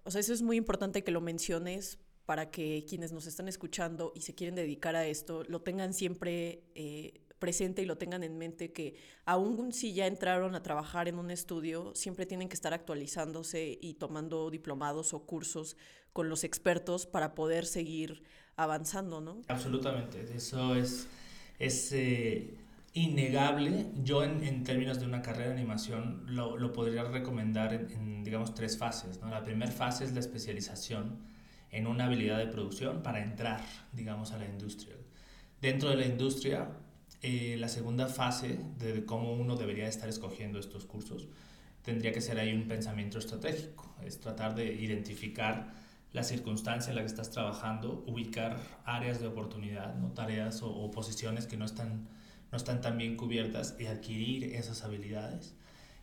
O 0.04 0.12
sea, 0.12 0.22
eso 0.22 0.34
es 0.34 0.42
muy 0.42 0.58
importante 0.58 1.04
que 1.04 1.12
lo 1.12 1.22
menciones 1.22 2.00
para 2.25 2.50
que 2.50 2.86
quienes 2.88 3.12
nos 3.12 3.27
están 3.27 3.48
escuchando 3.48 4.13
y 4.16 4.22
se 4.22 4.34
quieren 4.34 4.56
dedicar 4.56 4.96
a 4.96 5.06
esto 5.06 5.44
lo 5.48 5.62
tengan 5.62 5.94
siempre 5.94 6.63
eh, 6.75 7.22
presente 7.39 7.82
y 7.82 7.86
lo 7.86 7.98
tengan 7.98 8.24
en 8.24 8.38
mente 8.38 8.72
que 8.72 8.96
aún 9.25 9.72
si 9.72 9.94
ya 9.94 10.08
entraron 10.08 10.56
a 10.56 10.63
trabajar 10.63 11.08
en 11.08 11.20
un 11.20 11.32
estudio, 11.32 11.94
siempre 11.96 12.25
tienen 12.25 12.50
que 12.50 12.56
estar 12.56 12.74
actualizándose 12.74 13.77
y 13.82 13.96
tomando 13.96 14.50
diplomados 14.50 15.13
o 15.13 15.25
cursos 15.25 15.77
con 16.13 16.30
los 16.30 16.44
expertos 16.44 17.06
para 17.06 17.36
poder 17.36 17.66
seguir 17.66 18.24
avanzando, 18.56 19.22
¿no? 19.22 19.42
Absolutamente, 19.48 20.25
eso 20.36 20.75
es, 20.75 21.08
es 21.60 21.92
eh, 21.92 22.56
innegable. 22.94 23.88
Yo 24.04 24.24
en, 24.24 24.44
en, 24.44 24.64
términos 24.64 25.00
de 25.00 25.06
una 25.06 25.22
carrera 25.22 25.50
de 25.50 25.56
animación 25.56 26.24
lo, 26.28 26.58
lo 26.58 26.74
podría 26.74 27.04
recomendar 27.04 27.74
en, 27.74 27.92
en, 27.92 28.24
digamos, 28.24 28.54
tres 28.54 28.78
fases. 28.78 29.20
¿no? 29.22 29.30
La 29.30 29.44
primera 29.44 29.72
fase 29.72 30.04
es 30.04 30.14
la 30.14 30.20
especialización 30.20 31.20
en 31.72 31.88
una 31.88 32.06
habilidad 32.06 32.38
de 32.38 32.48
producción 32.48 33.04
para 33.04 33.22
entrar, 33.22 33.62
digamos, 33.94 34.32
a 34.32 34.38
la 34.38 34.46
industria. 34.46 34.96
Dentro 35.62 35.90
de 35.90 35.98
la 35.98 36.06
industria, 36.06 36.70
eh, 37.22 37.56
la 37.60 37.68
segunda 37.68 38.08
fase 38.08 38.60
de 38.78 39.06
cómo 39.06 39.34
uno 39.34 39.56
debería 39.56 39.88
estar 39.88 40.08
escogiendo 40.08 40.60
estos 40.60 40.86
cursos 40.86 41.28
tendría 41.88 42.12
que 42.12 42.20
ser 42.20 42.38
ahí 42.38 42.52
un 42.52 42.68
pensamiento 42.68 43.18
estratégico, 43.18 43.96
es 44.06 44.20
tratar 44.20 44.54
de 44.56 44.74
identificar 44.74 45.74
la 46.14 46.24
circunstancia 46.24 46.90
en 46.90 46.96
la 46.96 47.02
que 47.02 47.08
estás 47.08 47.32
trabajando, 47.32 48.04
ubicar 48.08 48.58
áreas 48.86 49.20
de 49.20 49.28
oportunidad, 49.28 49.96
¿no? 49.96 50.12
tareas 50.12 50.62
o, 50.64 50.90
posiciones 50.92 51.48
que 51.48 51.58
no 51.58 51.66
están, 51.66 52.08
no 52.52 52.58
están 52.58 52.82
tan 52.82 52.98
bien 52.98 53.18
cubiertas 53.18 53.76
y 53.80 53.86
adquirir 53.86 54.56
esas 54.56 54.84
habilidades. 54.84 55.54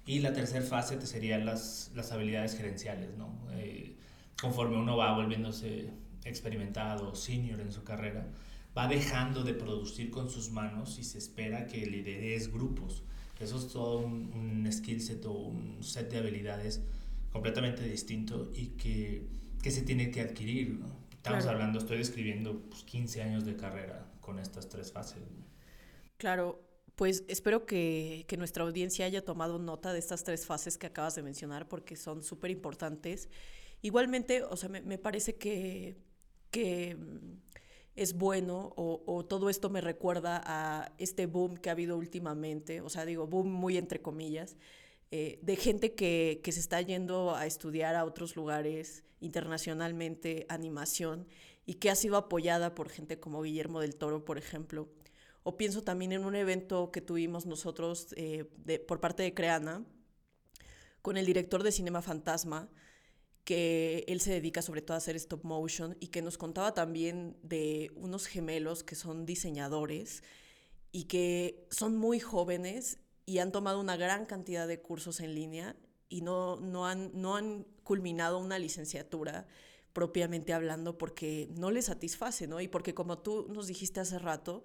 Y 0.07 0.21
la 0.21 0.33
tercera 0.33 0.65
fase 0.65 0.97
te 0.97 1.07
serían 1.07 1.47
las, 1.47 1.91
las 1.95 2.13
habilidades 2.13 2.57
gerenciales, 2.57 3.17
¿no? 3.17 3.39
Eh, 3.53 3.97
conforme 4.39 4.77
uno 4.77 4.97
va 4.99 5.15
volviéndose 5.15 5.91
experimentado, 6.25 7.15
senior 7.15 7.61
en 7.61 7.73
su 7.73 7.85
carrera, 7.85 8.27
va 8.77 8.87
dejando 8.87 9.43
de 9.43 9.55
producir 9.55 10.11
con 10.11 10.29
sus 10.29 10.51
manos 10.51 10.99
y 10.99 11.05
se 11.05 11.17
espera 11.17 11.67
que 11.67 11.87
lideres 11.87 12.53
grupos. 12.53 13.03
Eso 13.41 13.57
es 13.57 13.69
todo 13.69 14.01
un, 14.01 14.31
un 14.35 14.71
skill 14.71 15.01
set 15.01 15.25
o 15.25 15.33
un 15.33 15.83
set 15.83 16.11
de 16.11 16.19
habilidades 16.19 16.83
completamente 17.33 17.83
distinto 17.83 18.53
y 18.55 18.69
que, 18.69 19.27
que 19.65 19.71
se 19.71 19.81
tiene 19.81 20.11
que 20.11 20.21
adquirir. 20.21 20.79
Estamos 21.11 21.47
hablando, 21.47 21.79
estoy 21.79 21.97
describiendo 21.97 22.61
pues, 22.69 22.83
15 22.83 23.23
años 23.23 23.47
de 23.47 23.57
carrera 23.57 24.07
con 24.21 24.39
estas 24.39 24.69
tres 24.69 24.93
fases. 24.93 25.23
Claro, 26.19 26.63
pues 26.97 27.25
espero 27.29 27.65
que, 27.65 28.27
que, 28.29 28.37
nuestra 28.37 28.65
audiencia 28.65 29.07
haya 29.07 29.25
tomado 29.25 29.59
nota 29.59 29.95
de 29.95 30.01
estas 30.01 30.23
tres 30.23 30.45
fases 30.45 30.77
que 30.77 30.87
acabas 30.87 31.15
de 31.15 31.23
mencionar 31.23 31.67
porque 31.67 31.97
son 31.97 32.23
súper 32.23 32.51
importantes. 32.51 33.31
Igualmente, 33.81 34.43
o 34.43 34.55
sea, 34.55 34.69
me, 34.69 34.83
me 34.83 34.99
parece 34.99 35.37
que, 35.37 35.97
que 36.51 36.99
es 37.97 38.13
bueno 38.13 38.75
o, 38.77 39.25
todo 39.25 39.49
esto 39.49 39.71
me 39.71 39.81
recuerda 39.81 40.43
a 40.45 40.93
este 40.99 41.25
boom 41.25 41.57
que 41.57 41.71
ha 41.71 41.73
habido 41.73 41.97
últimamente, 41.97 42.83
o 42.83 42.91
sea, 42.91 43.07
digo, 43.07 43.27
boom 43.27 43.51
muy 43.51 43.79
entre 43.79 44.03
comillas, 44.03 44.57
eh, 45.11 45.39
de 45.43 45.57
gente 45.57 45.95
que, 45.95 46.41
que, 46.43 46.53
se 46.53 46.61
está 46.61 46.81
yendo 46.81 47.35
a 47.35 47.47
estudiar 47.47 47.95
a 47.95 48.05
otros 48.05 48.37
lugares 48.37 49.05
internacionalmente 49.21 50.47
animación 50.49 51.27
y 51.67 51.75
que 51.75 51.91
ha 51.91 51.95
sido 51.95 52.17
apoyada 52.17 52.75
por 52.75 52.89
gente 52.89 53.19
como 53.19 53.43
Guillermo 53.43 53.81
del 53.81 53.97
Toro, 53.97 54.25
por 54.25 54.39
ejemplo. 54.39 54.89
O 55.43 55.57
pienso 55.57 55.83
también 55.83 56.13
en 56.13 56.25
un 56.25 56.35
evento 56.35 56.91
que 56.91 57.01
tuvimos 57.01 57.47
nosotros 57.47 58.15
eh, 58.17 58.51
de, 58.57 58.79
por 58.79 59.01
parte 59.01 59.23
de 59.23 59.35
Creana 59.35 59.85
con 61.03 61.19
el 61.19 61.27
director 61.27 61.63
de 61.63 61.71
Cinema 61.71 62.01
Fantasma, 62.01 62.71
que 63.45 64.05
él 64.09 64.23
se 64.23 64.33
dedica 64.33 64.63
sobre 64.63 64.81
todo 64.81 64.95
a 64.95 64.99
hacer 64.99 65.17
stop 65.17 65.45
motion 65.45 65.99
y 66.01 66.07
que 66.07 66.23
nos 66.23 66.39
contaba 66.39 66.73
también 66.73 67.37
de 67.43 67.91
unos 67.95 68.27
gemelos 68.27 68.83
que 68.83 68.95
son 68.95 69.27
diseñadores 69.27 70.23
y 70.93 71.05
que 71.05 71.67
son 71.71 71.99
muy 71.99 72.21
jóvenes 72.21 73.01
y 73.27 73.39
han 73.39 73.53
tomado 73.53 73.81
una 73.81 73.97
gran 73.97 74.27
cantidad 74.27 74.69
de 74.69 74.81
cursos 74.81 75.21
en 75.21 75.35
línea 75.35 75.77
y 76.09 76.21
no, 76.21 76.57
no, 76.57 76.87
han, 76.87 77.11
no 77.15 77.37
han 77.37 77.67
culminado 77.83 78.39
una 78.39 78.59
licenciatura 78.59 79.47
propiamente 79.93 80.53
hablando 80.53 80.99
porque 80.99 81.49
no 81.57 81.71
les 81.71 81.87
satisface, 81.87 82.47
¿no? 82.47 82.61
Y 82.61 82.69
porque 82.69 82.95
como 82.95 83.19
tú 83.19 83.47
nos 83.49 83.69
dijiste 83.69 84.01
hace 84.01 84.19
rato, 84.19 84.65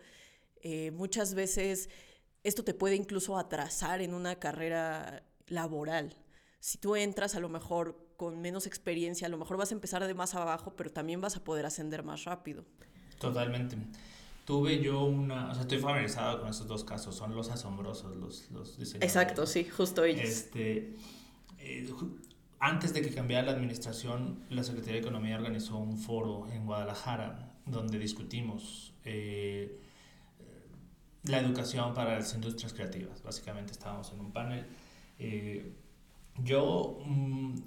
eh, 0.62 0.92
muchas 0.92 1.36
veces 1.36 1.90
esto 2.44 2.64
te 2.64 2.74
puede 2.74 2.96
incluso 2.96 3.38
atrasar 3.38 4.02
en 4.02 4.14
una 4.14 4.40
carrera 4.40 5.24
laboral. 5.48 6.16
Si 6.60 6.78
tú 6.78 6.96
entras 6.96 7.36
a 7.36 7.40
lo 7.40 7.48
mejor 7.48 8.10
con 8.18 8.42
menos 8.42 8.68
experiencia, 8.68 9.28
a 9.28 9.30
lo 9.30 9.38
mejor 9.38 9.58
vas 9.58 9.72
a 9.72 9.76
empezar 9.76 10.06
de 10.06 10.14
más 10.14 10.36
abajo, 10.36 10.76
pero 10.76 10.92
también 10.92 11.22
vas 11.22 11.38
a 11.38 11.44
poder 11.44 11.66
ascender 11.66 12.04
más 12.04 12.26
rápido. 12.26 12.66
Totalmente. 13.20 13.78
Tuve 14.50 14.82
yo 14.82 15.04
una, 15.04 15.52
o 15.52 15.54
sea, 15.54 15.62
estoy 15.62 15.78
familiarizado 15.78 16.40
con 16.40 16.50
esos 16.50 16.68
dos 16.68 16.84
casos, 16.84 17.14
son 17.14 17.36
los 17.36 17.52
asombrosos, 17.52 18.16
los, 18.18 18.50
los 18.50 18.80
diseñadores. 18.80 19.16
Exacto, 19.16 19.46
sí, 19.46 19.64
justo 19.64 20.04
ellos. 20.04 20.28
Este, 20.28 20.96
eh, 21.60 21.88
antes 22.60 22.92
de 22.92 23.04
que 23.04 23.14
cambiara 23.14 23.46
la 23.46 23.52
administración, 23.52 24.44
la 24.50 24.64
Secretaría 24.64 24.96
de 24.96 25.02
Economía 25.02 25.36
organizó 25.36 25.78
un 25.78 26.00
foro 26.00 26.48
en 26.52 26.66
Guadalajara 26.66 27.54
donde 27.68 28.00
discutimos 28.00 28.92
eh, 29.06 29.80
la 31.26 31.38
educación 31.38 31.94
para 31.94 32.16
las 32.16 32.34
industrias 32.34 32.74
creativas. 32.74 33.22
Básicamente 33.22 33.74
estábamos 33.74 34.12
en 34.14 34.20
un 34.20 34.32
panel. 34.32 34.66
Eh, 35.20 35.76
yo, 36.44 36.98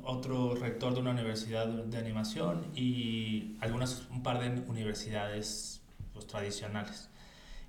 otro 0.03 0.57
rector 0.57 0.95
de 0.95 1.01
una 1.01 1.12
universidad 1.12 1.69
de 1.69 1.97
animación 1.97 2.73
y 2.75 3.57
algunas, 3.61 4.09
un 4.11 4.25
par 4.25 4.41
de 4.41 4.69
universidades 4.69 5.82
pues, 6.23 6.26
tradicionales. 6.33 7.09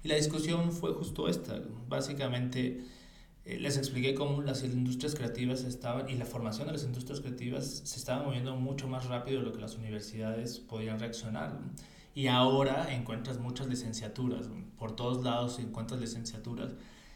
Y 0.03 0.07
la 0.07 0.15
discusión 0.15 0.72
fue 0.72 0.93
justo 0.93 1.27
esta. 1.27 1.62
Básicamente 1.88 2.83
eh, 3.45 3.60
les 3.60 3.77
expliqué 3.77 4.13
cómo 4.15 4.41
las 4.41 4.63
industrias 4.63 5.15
creativas 5.15 5.63
estaban 5.63 6.10
y 6.10 6.15
la 6.15 6.25
formación 6.25 6.67
de 6.67 6.74
las 6.74 6.83
industrias 6.83 7.22
creativas 7.22 7.65
se 7.83 7.98
estaba 7.98 8.24
moviendo 8.24 8.55
mucho 8.55 8.88
más 8.88 9.05
rápido 9.05 9.39
de 9.39 9.45
lo 9.45 9.53
que 9.53 9.62
las 9.62 9.75
universidades 9.75 10.60
podían 10.60 11.00
reaccionar. 11.00 11.60
Y 12.15 12.27
ahora 12.27 12.93
encuentras 12.93 13.39
muchas 13.39 13.67
licenciaturas, 13.67 14.50
por 14.77 14.95
todos 14.95 15.24
lados 15.24 15.60
encuentras 15.60 16.00
licenciaturas 16.00 16.72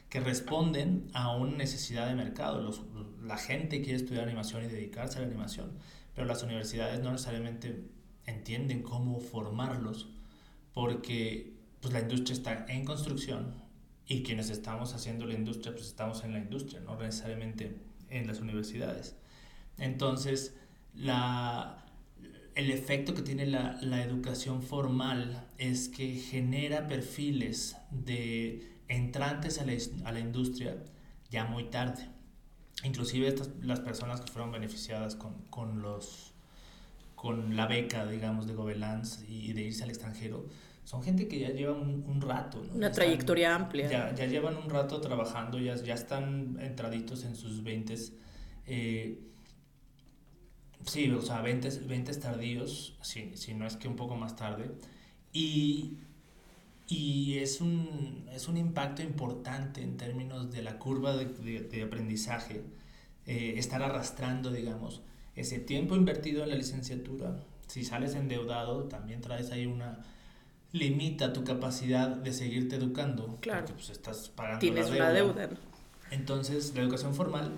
que 0.10 0.20
responden 0.20 1.10
a 1.13 1.36
una 1.36 1.58
necesidad 1.58 2.08
de 2.08 2.15
mercado. 2.15 2.62
Los, 2.62 2.82
la 3.24 3.38
gente 3.38 3.82
quiere 3.82 3.98
estudiar 3.98 4.24
animación 4.24 4.63
y 4.63 4.67
dedicarse 4.67 5.17
a 5.17 5.22
la 5.22 5.27
animación, 5.27 5.72
pero 6.15 6.25
las 6.25 6.41
universidades 6.44 7.01
no 7.01 7.12
necesariamente 7.12 7.84
entienden 8.25 8.82
cómo 8.82 9.20
formarlos 9.20 10.10
porque 10.77 11.53
pues, 11.81 11.91
la 11.91 12.01
industria 12.01 12.36
está 12.36 12.65
en 12.69 12.86
construcción 12.86 13.55
y 14.05 14.22
quienes 14.22 14.51
estamos 14.51 14.93
haciendo 14.93 15.25
la 15.25 15.34
industria, 15.34 15.74
pues 15.74 15.88
estamos 15.88 16.24
en 16.24 16.34
la 16.34 16.38
industria, 16.38 16.81
no 16.81 16.96
necesariamente 17.00 17.79
en 18.12 18.27
las 18.27 18.41
universidades. 18.41 19.15
Entonces, 19.79 20.55
la, 20.93 21.84
el 22.53 22.69
efecto 22.69 23.15
que 23.15 23.24
tiene 23.24 23.48
la, 23.48 23.79
la 23.81 24.03
educación 24.03 24.62
formal 24.62 25.48
es 25.57 25.89
que 25.89 26.13
genera 26.13 26.88
perfiles 26.88 27.75
de 27.89 28.72
entrantes 28.88 29.60
a 29.60 29.65
la, 29.65 29.74
a 30.05 30.12
la 30.12 30.19
industria 30.19 30.77
ya 31.31 31.46
muy 31.46 31.72
tarde. 31.72 32.07
Inclusive 32.84 33.27
estas, 33.27 33.50
las 33.63 33.79
personas 33.79 34.22
que 34.22 34.31
fueron 34.31 34.51
beneficiadas 34.51 35.15
con, 35.15 35.41
con, 35.50 35.81
los, 35.81 36.36
con 37.15 37.55
la 37.55 37.65
beca, 37.65 38.05
digamos, 38.05 38.46
de 38.46 38.53
Gobelans 38.53 39.25
y 39.27 39.53
de 39.53 39.63
irse 39.63 39.84
al 39.84 39.89
extranjero, 39.89 40.46
son 40.88 41.03
gente 41.03 41.27
que 41.27 41.38
ya 41.38 41.50
llevan 41.50 42.03
un, 42.08 42.22
rato. 42.22 42.63
Una 42.74 42.89
trayectoria 42.89 43.53
amplia. 43.53 43.89
Ya, 43.89 44.15
ya, 44.15 44.25
llevan 44.25 44.56
un 44.56 44.70
rato 44.70 45.01
trabajando, 45.01 45.60
ya, 45.60 45.75
ya 45.75 45.94
están 45.94 46.58
entraditos 46.62 47.25
en 47.25 47.36
sus 47.36 47.62
20. 47.62 47.94
Eh, 48.67 49.20
sí, 50.86 51.12
o 51.12 51.22
sea, 51.22 51.41
20, 51.41 51.70
20 51.88 52.13
tardíos, 52.13 52.98
si, 53.01 53.36
si 53.36 53.53
no 53.53 53.67
es 53.67 53.75
que 53.75 53.89
un 53.89 53.98
poco 53.98 54.15
más 54.15 54.38
tarde. 54.38 54.72
Y 55.34 55.98
y 56.88 57.39
es 57.39 57.60
un, 57.60 58.25
es 58.32 58.48
un 58.48 58.56
impacto 58.56 59.01
importante 59.01 59.82
en 59.82 59.98
términos 59.98 60.50
de 60.51 60.62
la 60.62 60.79
curva 60.79 61.17
de, 61.17 61.25
de, 61.63 61.84
aprendizaje, 61.84 62.63
eh, 63.25 63.56
estar 63.58 63.84
arrastrando, 63.84 64.51
digamos, 64.51 65.01
ese 65.36 65.60
tiempo 65.60 65.98
invertido 65.98 66.44
en 66.44 66.50
la 66.50 66.56
licenciatura. 66.56 67.44
Si 67.67 67.84
sales 67.84 68.15
endeudado, 68.15 68.86
también 68.86 69.20
traes 69.20 69.51
ahí 69.51 69.65
una... 69.65 70.00
limita 70.71 71.33
tu 71.33 71.43
capacidad 71.43 72.09
de 72.09 72.33
seguirte 72.33 72.75
educando. 72.75 73.38
Claro. 73.41 73.65
Porque 73.65 73.74
pues 73.74 73.89
estás 73.89 74.29
pagando 74.29 74.59
Tienes 74.59 74.89
la 74.89 75.12
deuda. 75.12 75.33
una 75.33 75.47
deuda. 75.47 75.62
Entonces, 76.12 76.74
la 76.75 76.81
educación 76.81 77.13
formal, 77.13 77.51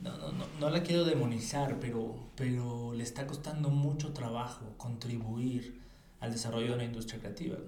no, 0.00 0.16
no, 0.16 0.32
no, 0.32 0.46
no 0.58 0.70
la 0.70 0.82
quiero 0.82 1.04
demonizar, 1.04 1.78
pero, 1.80 2.16
pero 2.34 2.92
le 2.94 3.02
está 3.02 3.26
costando 3.26 3.70
mucho 3.70 4.12
trabajo 4.12 4.74
contribuir 4.76 5.80
al 6.20 6.32
desarrollo 6.32 6.68
de 6.68 6.74
una 6.74 6.84
industria 6.84 7.18
creativa. 7.20 7.58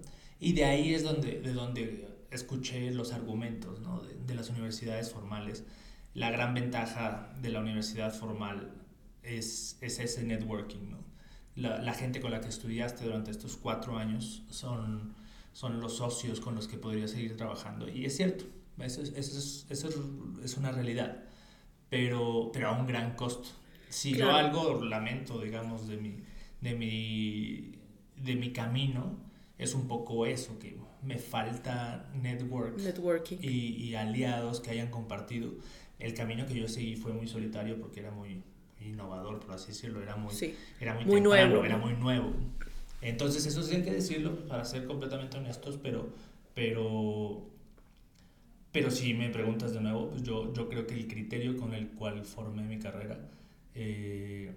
Y 0.41 0.55
de 0.55 0.65
ahí 0.65 0.95
es 0.95 1.03
donde, 1.03 1.41
de 1.41 1.53
donde 1.53 2.09
escuché 2.31 2.91
los 2.91 3.13
argumentos 3.13 3.81
¿no? 3.81 4.01
de, 4.03 4.15
de, 4.15 4.35
las 4.35 4.49
universidades 4.51 5.11
formales. 5.11 5.65
La 6.15 6.31
gran 6.31 6.55
ventaja 6.55 7.33
de 7.41 7.51
la 7.51 7.61
universidad 7.61 8.13
formal 8.15 8.73
es, 9.23 9.79
es 9.81 9.99
ese 9.99 10.25
networking. 10.25 10.91
¿no? 10.91 10.99
La, 11.55 11.83
la, 11.83 11.93
gente 11.93 12.21
con 12.21 12.31
la 12.31 12.41
que 12.41 12.49
estudiaste 12.49 13.05
durante 13.05 13.31
estos 13.31 13.57
cuatro 13.57 13.99
años 13.99 14.43
son, 14.49 15.15
son 15.53 15.81
los 15.81 15.97
socios 15.99 16.41
con 16.41 16.55
los 16.55 16.67
que 16.67 16.79
podrías 16.79 17.11
seguir 17.11 17.37
trabajando. 17.37 17.89
Y 17.89 18.07
es 18.07 18.17
cierto, 18.17 18.45
eso 18.79 19.03
es, 19.03 19.13
eso 19.17 19.39
es, 19.39 19.67
eso 19.69 19.89
es 20.43 20.57
una 20.57 20.73
realidad, 20.73 21.25
pero, 21.91 22.51
pero 22.53 22.69
a 22.69 22.73
un 22.73 22.87
gran 22.87 23.15
costo. 23.17 23.51
Si 23.89 24.15
claro. 24.15 24.31
yo 24.31 24.37
algo 24.37 24.85
lamento, 24.85 25.41
digamos, 25.41 25.87
de 25.87 25.99
mi, 25.99 26.17
de 26.63 26.75
mi, 26.75 27.79
de 28.17 28.35
mi 28.37 28.53
camino, 28.53 29.19
es 29.59 29.75
un 29.75 29.87
poco 29.87 30.25
eso, 30.25 30.59
que 30.59 30.77
me 31.03 31.19
falta 31.19 32.11
network 32.15 32.79
Networking. 32.79 33.37
Y, 33.43 33.49
y, 33.77 33.95
aliados 33.95 34.61
que 34.61 34.71
hayan 34.71 34.89
compartido. 34.91 35.53
El 35.99 36.15
camino 36.15 36.47
que 36.47 36.55
yo 36.55 36.69
seguí 36.69 36.97
fue 36.97 37.13
muy 37.13 37.29
solitario 37.29 37.79
porque 37.79 38.01
era 38.01 38.11
muy 38.11 38.43
innovador, 38.87 39.41
por 39.41 39.55
así 39.55 39.69
decirlo, 39.69 40.03
era 40.03 40.17
muy, 40.17 40.35
sí. 40.35 40.55
era 40.81 40.95
muy, 40.95 41.05
muy 41.05 41.21
temprano, 41.21 41.49
nuevo. 41.51 41.65
era 41.65 41.77
muy 41.77 41.95
nuevo. 41.95 42.33
Entonces, 43.01 43.45
eso 43.47 43.63
sí 43.63 43.77
hay 43.77 43.83
que 43.83 43.93
decirlo, 43.93 44.47
para 44.47 44.65
ser 44.65 44.87
completamente 44.87 45.37
honestos, 45.37 45.79
pero, 45.83 46.09
pero, 46.55 47.45
pero 48.71 48.91
si 48.91 49.15
me 49.15 49.29
preguntas 49.29 49.73
de 49.75 49.81
nuevo, 49.81 50.11
pues 50.11 50.23
yo, 50.23 50.53
yo 50.53 50.69
creo 50.69 50.87
que 50.87 50.95
el 50.95 51.09
criterio 51.09 51.57
con 51.57 51.75
el 51.75 51.89
cual 51.89 52.25
formé 52.25 52.63
mi 52.63 52.79
carrera 52.79 53.19
eh, 53.75 54.55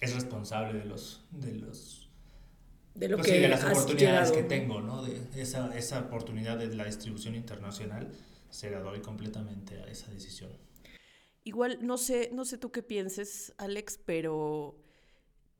es 0.00 0.14
responsable 0.14 0.78
de 0.78 0.84
los, 0.84 1.24
de 1.30 1.54
los 1.54 2.08
de, 2.94 3.08
lo 3.08 3.16
pues 3.16 3.28
que 3.28 3.34
sí, 3.34 3.40
de 3.40 3.48
las 3.48 3.64
oportunidades 3.64 4.30
llegado. 4.30 4.34
que 4.34 4.42
tengo, 4.42 4.80
¿no? 4.80 5.02
De 5.02 5.42
esa, 5.42 5.76
esa 5.76 6.00
oportunidad 6.00 6.58
de 6.58 6.74
la 6.74 6.84
distribución 6.84 7.34
internacional, 7.34 8.08
se 8.50 8.70
la 8.70 8.80
doy 8.80 9.00
completamente 9.00 9.78
a 9.80 9.86
esa 9.86 10.10
decisión. 10.10 10.50
Igual, 11.48 11.78
no 11.80 11.96
sé, 11.96 12.28
no 12.30 12.44
sé 12.44 12.58
tú 12.58 12.70
qué 12.70 12.82
pienses, 12.82 13.54
Alex, 13.56 13.98
pero 14.04 14.76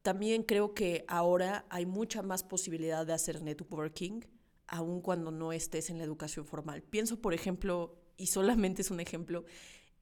también 0.02 0.42
creo 0.42 0.74
que 0.74 1.06
ahora 1.08 1.64
hay 1.70 1.86
mucha 1.86 2.20
más 2.20 2.42
posibilidad 2.42 3.06
de 3.06 3.14
hacer 3.14 3.40
networking, 3.40 4.20
aun 4.66 5.00
cuando 5.00 5.30
no 5.30 5.50
estés 5.50 5.88
en 5.88 5.96
la 5.96 6.04
educación 6.04 6.44
formal. 6.44 6.82
Pienso, 6.82 7.22
por 7.22 7.32
ejemplo, 7.32 7.96
y 8.18 8.26
solamente 8.26 8.82
es 8.82 8.90
un 8.90 9.00
ejemplo, 9.00 9.46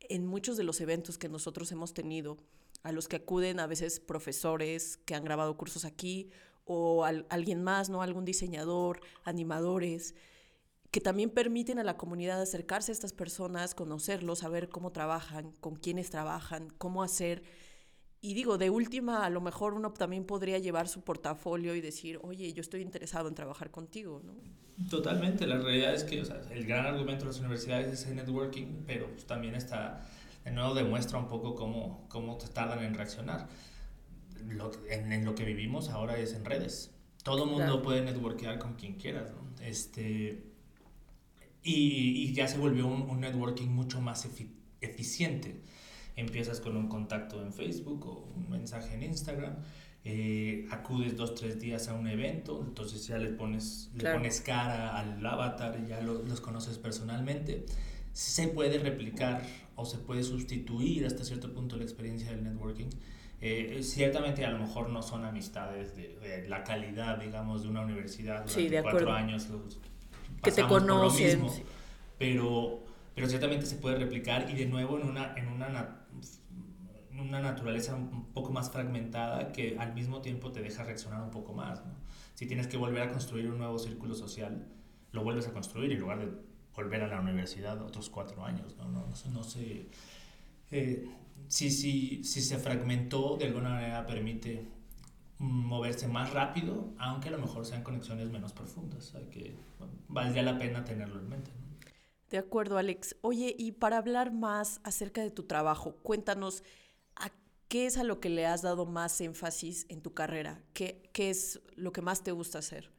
en 0.01 0.27
muchos 0.27 0.57
de 0.57 0.65
los 0.65 0.81
eventos 0.81 1.19
que 1.19 1.29
nosotros 1.29 1.71
hemos 1.71 1.95
tenido, 1.95 2.37
a 2.83 2.91
los 2.91 3.07
que 3.07 3.15
acuden 3.15 3.61
a 3.61 3.69
veces 3.69 4.01
profesores 4.01 4.97
que 4.97 5.15
han 5.15 5.23
grabado 5.23 5.57
cursos 5.57 5.85
aquí 5.85 6.31
o 6.65 7.05
al, 7.05 7.27
alguien 7.31 7.63
más, 7.63 7.91
¿no? 7.91 8.03
Algún 8.03 8.25
diseñador, 8.25 9.03
animadores, 9.23 10.17
que 10.91 11.01
también 11.01 11.31
permiten 11.31 11.79
a 11.79 11.85
la 11.85 11.97
comunidad 11.97 12.41
acercarse 12.41 12.93
a 12.93 12.95
estas 12.95 13.13
personas, 13.13 13.75
conocerlos, 13.75 14.41
saber 14.41 14.69
cómo 14.69 14.93
trabajan, 14.93 15.53
con 15.61 15.77
quiénes 15.77 16.11
trabajan, 16.11 16.71
cómo 16.79 17.03
hacer. 17.03 17.43
Y 18.21 18.35
digo, 18.35 18.59
de 18.59 18.71
última, 18.71 19.25
a 19.25 19.31
lo 19.31 19.41
mejor 19.41 19.75
uno 19.75 19.93
también 19.93 20.25
podría 20.25 20.59
llevar 20.59 20.89
su 20.89 21.03
portafolio 21.03 21.75
y 21.75 21.81
decir, 21.81 22.19
oye, 22.23 22.53
yo 22.53 22.61
estoy 22.61 22.83
interesado 22.83 23.29
en 23.29 23.35
trabajar 23.35 23.71
contigo, 23.71 24.23
¿no? 24.25 24.35
Totalmente, 24.89 25.47
la 25.47 25.59
realidad 25.59 25.95
es 25.95 26.05
que 26.05 26.21
o 26.21 26.25
sea, 26.25 26.41
el 26.51 26.67
gran 26.67 26.85
argumento 26.85 27.25
de 27.25 27.31
las 27.31 27.41
universidades 27.41 27.93
es 27.93 28.07
el 28.07 28.17
networking, 28.17 28.85
pero 28.87 29.11
pues, 29.11 29.25
también 29.27 29.55
está, 29.55 30.07
de 30.45 30.51
nuevo 30.51 30.75
demuestra 30.75 31.19
un 31.19 31.29
poco 31.29 31.55
cómo, 31.55 32.07
cómo 32.09 32.37
te 32.37 32.49
tardan 32.49 32.85
en 32.85 32.95
reaccionar. 32.95 33.49
Lo, 34.49 34.71
en, 34.91 35.13
en, 35.13 35.25
lo 35.25 35.35
que 35.35 35.45
vivimos 35.45 35.89
ahora 35.89 36.19
es 36.19 36.35
en 36.35 36.45
redes. 36.45 36.93
Todo 37.23 37.45
el 37.45 37.51
mundo 37.51 37.65
claro. 37.65 37.83
puede 37.83 38.03
networkear 38.03 38.59
con 38.59 38.75
quien 38.75 38.95
quieras, 38.95 39.31
¿no? 39.33 39.65
Este, 39.65 40.56
y, 41.67 42.23
y, 42.23 42.33
ya 42.33 42.47
se 42.47 42.59
volvió 42.59 42.87
un, 42.87 43.03
un 43.03 43.21
networking 43.21 43.69
mucho 43.69 44.01
más 44.01 44.25
efi 44.25 44.51
eficiente. 44.81 45.61
Empiezas 46.15 46.61
con 46.61 46.77
un 46.77 46.89
contacto 46.89 47.43
en 47.43 47.53
Facebook 47.53 48.07
o 48.07 48.33
un 48.35 48.49
mensaje 48.49 48.95
en 48.95 49.03
Instagram, 49.03 49.57
eh, 50.05 50.67
acudes 50.71 51.17
dos, 51.17 51.35
tres 51.35 51.59
días 51.61 51.89
a 51.89 51.95
un 51.95 52.07
evento, 52.07 52.63
entonces 52.65 53.05
ya 53.09 53.19
le 53.19 53.31
pones, 53.31 53.91
claro. 53.99 54.19
le 54.19 54.21
pones 54.21 54.41
cara 54.41 54.97
al 54.97 55.27
avatar 55.27 55.81
y 55.85 55.89
ya 55.89 56.01
lo, 56.01 56.23
los 56.23 56.41
conoces 56.41 56.79
personalmente. 56.79 57.67
Se 58.13 58.49
puede 58.49 58.79
replicar 58.79 59.43
o 59.75 59.85
se 59.85 59.99
puede 59.99 60.23
sustituir 60.23 61.05
hasta 61.05 61.25
cierto 61.25 61.53
punto 61.53 61.77
la 61.77 61.83
experiencia 61.83 62.31
del 62.31 62.45
networking. 62.45 62.87
Eh, 63.41 63.81
ciertamente 63.83 64.47
a 64.47 64.51
lo 64.51 64.61
mejor 64.61 64.89
no 64.91 65.03
son 65.03 65.25
amistades 65.25 65.97
de, 65.97 66.17
de, 66.21 66.49
la 66.49 66.63
calidad, 66.63 67.19
digamos, 67.19 67.65
de 67.65 67.69
una 67.69 67.83
universidad 67.83 68.45
durante 68.45 68.55
sí, 68.55 68.69
de 68.69 68.83
cuatro 68.83 69.13
años. 69.13 69.51
Los, 69.51 69.79
que 70.47 70.63
te 70.63 70.67
conocen. 70.67 71.43
Mismo, 71.43 71.51
sí. 71.51 71.63
pero, 72.19 72.85
pero 73.15 73.29
ciertamente 73.29 73.67
se 73.67 73.77
puede 73.77 73.97
replicar 73.97 74.49
y 74.51 74.55
de 74.55 74.67
nuevo 74.67 74.99
en 74.99 75.09
una, 75.09 75.35
en 75.37 75.49
una, 75.49 76.07
una 77.19 77.41
naturaleza 77.41 77.95
un 77.95 78.27
poco 78.33 78.53
más 78.53 78.71
fragmentada 78.71 79.53
que 79.53 79.77
al 79.79 79.95
mismo 79.95 80.21
tiempo 80.21 80.53
te 80.53 80.63
deja 80.63 80.85
reaccionar 80.85 81.23
un 81.23 81.31
poco 81.31 81.53
más. 81.53 81.85
¿no? 81.85 81.95
Si 82.35 82.47
tienes 82.47 82.67
que 82.67 82.77
volver 82.77 83.03
a 83.03 83.11
construir 83.11 83.51
un 83.51 83.59
nuevo 83.59 83.79
círculo 83.79 84.15
social, 84.15 84.67
lo 85.13 85.25
vuelves 85.25 85.49
a 85.49 85.53
construir 85.53 85.93
en 85.93 86.01
lugar 86.01 86.19
de 86.21 86.31
volver 86.75 87.03
a 87.03 87.09
la 87.09 87.21
universidad 87.21 87.81
otros 87.83 88.11
cuatro 88.11 88.45
años. 88.45 88.77
No, 88.77 88.85
no, 88.85 89.07
no, 89.07 89.31
no 89.33 89.43
sé. 89.43 89.87
Eh, 90.71 91.09
si, 91.49 91.71
si, 91.71 92.25
si 92.25 92.41
se 92.43 92.59
fragmentó, 92.59 93.37
de 93.37 93.47
alguna 93.47 93.71
manera 93.71 94.07
permite 94.07 94.76
moverse 95.39 96.09
más 96.09 96.33
rápido, 96.33 96.93
aunque 96.99 97.29
a 97.29 97.33
lo 97.33 97.39
mejor 97.39 97.67
sean 97.67 97.83
conexiones 97.83 98.31
menos 98.31 98.53
profundas. 98.53 99.15
Hay 99.15 99.27
que, 99.27 99.55
bueno, 99.79 99.95
valdría 100.09 100.43
la 100.43 100.59
pena 100.59 100.85
tenerlo 100.85 101.21
en 101.21 101.29
mente. 101.29 101.51
¿no? 101.51 101.67
De 102.31 102.39
acuerdo, 102.39 102.79
Alex. 102.79 103.17
Oye, 103.21 103.55
y 103.59 103.73
para 103.73 103.99
hablar 103.99 104.33
más 104.33 104.81
acerca 104.83 105.21
de 105.21 105.31
tu 105.31 105.45
trabajo, 105.45 105.97
cuéntanos 106.03 106.65
a 107.15 107.31
qué 107.69 107.87
es 107.87 107.99
a 107.99 108.05
lo 108.05 108.21
que 108.21 108.31
le 108.31 108.47
has 108.47 108.63
dado 108.63 108.87
más 108.87 109.21
énfasis 109.21 109.87
en 109.89 110.03
tu 110.03 110.15
carrera. 110.15 110.63
¿Qué, 110.73 111.09
qué 111.13 111.31
es 111.31 111.61
lo 111.77 111.93
que 111.93 112.03
más 112.03 112.23
te 112.23 112.33
gusta 112.33 112.59
hacer? 112.59 112.91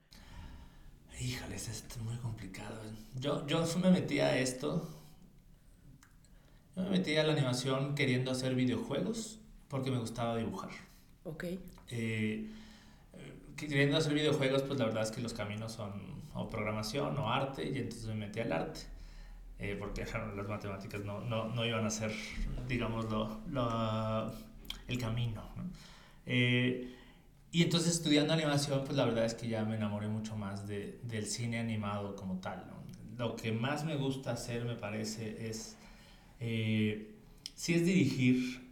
Híjole, 1.20 1.56
es 1.56 1.68
esto 1.68 2.00
muy 2.04 2.16
complicado. 2.18 2.80
Yo, 3.16 3.46
yo 3.48 3.66
me 3.82 3.90
metí 3.90 4.20
a 4.20 4.38
esto. 4.38 4.88
Yo 6.76 6.84
me 6.84 6.92
metí 6.92 7.18
a 7.18 7.24
la 7.24 7.34
animación 7.34 7.96
queriendo 7.96 8.30
hacer 8.30 8.54
videojuegos 8.54 9.40
porque 9.68 9.90
me 9.90 9.98
gustaba 9.98 10.38
dibujar. 10.38 10.70
Ok. 11.24 11.46
Eh, 11.90 12.50
queriendo 13.56 13.98
hacer 13.98 14.14
videojuegos, 14.14 14.64
pues 14.64 14.80
la 14.80 14.86
verdad 14.86 15.04
es 15.04 15.12
que 15.12 15.22
los 15.22 15.34
caminos 15.34 15.72
son 15.74 16.18
o 16.34 16.50
programación 16.50 17.18
o 17.18 17.32
arte, 17.32 17.66
y 17.66 17.78
entonces 17.80 18.08
me 18.08 18.16
metí 18.16 18.40
al 18.40 18.52
arte. 18.52 18.82
Eh, 19.60 19.76
porque 19.80 20.06
las 20.36 20.48
matemáticas 20.48 21.04
no, 21.04 21.22
no, 21.22 21.46
no, 21.50 21.66
iban 21.66 21.86
a 21.86 21.90
ser, 21.90 22.12
digamos, 22.68 23.06
lo, 23.10 24.32
el 24.88 24.98
camino. 25.00 25.44
¿no? 25.56 25.64
Eh, 26.26 26.94
y 27.52 27.64
entonces 27.64 27.94
estudiando 27.94 28.34
animación, 28.34 28.84
pues 28.86 28.96
la 28.96 29.06
verdad 29.06 29.26
es 29.26 29.34
que 29.34 29.48
ya 29.48 29.64
me 29.66 29.76
enamoré 29.76 30.08
mucho 30.08 30.36
más 30.36 30.68
de, 30.68 31.00
del 31.04 31.26
cine 31.26 31.60
animado 31.60 32.16
como 32.16 32.40
tal. 32.40 32.66
Lo 33.18 33.36
que 33.36 33.52
más 33.52 33.84
me 33.84 33.96
gusta 33.96 34.34
hacer, 34.34 34.64
me 34.66 34.76
parece, 34.76 35.50
es, 35.50 35.76
eh, 36.40 37.16
sí 37.56 37.74
es 37.74 37.86
dirigir 37.86 38.68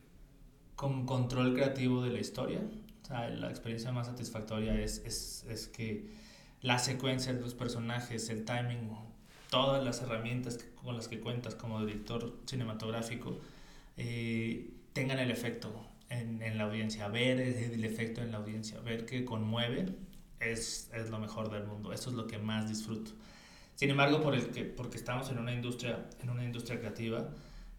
con 0.76 1.06
control 1.06 1.56
creativo 1.56 2.04
de 2.04 2.12
la 2.12 2.20
historia. 2.20 2.62
O 3.06 3.08
sea, 3.08 3.30
la 3.30 3.50
experiencia 3.52 3.92
más 3.92 4.08
satisfactoria 4.08 4.82
es, 4.82 5.04
es, 5.06 5.46
es 5.48 5.68
que 5.68 6.10
la 6.62 6.80
secuencia 6.80 7.34
de 7.34 7.40
los 7.40 7.54
personajes, 7.54 8.32
el 8.32 8.46
timing, 8.46 8.90
todas 9.52 9.84
las 9.84 10.02
herramientas 10.02 10.58
con 10.84 10.96
las 10.96 11.08
que 11.08 11.20
cuentas 11.20 11.54
como 11.54 11.86
director 11.86 12.36
cinematográfico 12.48 13.40
eh, 13.96 14.72
tengan 14.94 15.20
el 15.20 15.30
efecto 15.30 15.72
en, 16.10 16.42
en, 16.42 16.58
la 16.58 16.64
audiencia, 16.64 17.08
ver 17.08 17.40
el, 17.40 17.84
efecto 17.84 18.24
en 18.24 18.32
la 18.32 18.40
audiencia, 18.40 18.80
ver 18.80 19.06
que 19.06 19.24
conmueve 19.24 19.86
es, 20.40 20.90
es, 20.92 21.12
lo 21.12 21.20
mejor 21.20 21.52
del 21.52 21.68
mundo, 21.68 21.94
eso 21.94 22.10
es 22.10 22.16
lo 22.16 22.26
que 22.26 22.40
más 22.40 22.68
disfruto. 22.68 23.12
Sin 23.76 23.92
embargo, 23.92 24.20
por 24.20 24.34
el 24.34 24.48
que, 24.48 24.64
porque 24.64 24.98
estamos 24.98 25.30
en 25.30 25.38
una 25.38 25.54
industria, 25.54 26.10
en 26.24 26.32
una 26.32 26.44
industria 26.44 26.80
creativa 26.80 27.30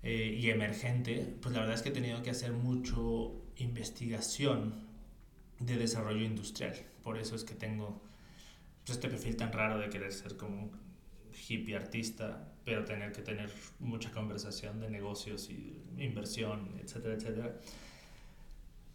eh, 0.04 0.38
y 0.40 0.50
emergente, 0.50 1.34
pues 1.42 1.52
la 1.52 1.62
verdad 1.62 1.74
es 1.74 1.82
que 1.82 1.88
he 1.88 1.92
tenido 1.92 2.22
que 2.22 2.30
hacer 2.30 2.52
mucho 2.52 3.34
investigación 3.56 4.85
de 5.60 5.76
desarrollo 5.76 6.24
industrial. 6.24 6.74
Por 7.02 7.18
eso 7.18 7.36
es 7.36 7.44
que 7.44 7.54
tengo 7.54 8.00
pues, 8.84 8.96
este 8.96 9.08
perfil 9.08 9.36
tan 9.36 9.52
raro 9.52 9.78
de 9.78 9.88
querer 9.88 10.12
ser 10.12 10.36
como 10.36 10.62
un 10.64 10.70
hippie 11.48 11.76
artista, 11.76 12.52
pero 12.64 12.84
tener 12.84 13.12
que 13.12 13.22
tener 13.22 13.50
mucha 13.78 14.10
conversación 14.10 14.80
de 14.80 14.90
negocios 14.90 15.50
y 15.50 15.82
inversión, 15.98 16.68
etcétera, 16.82 17.14
etcétera. 17.14 17.54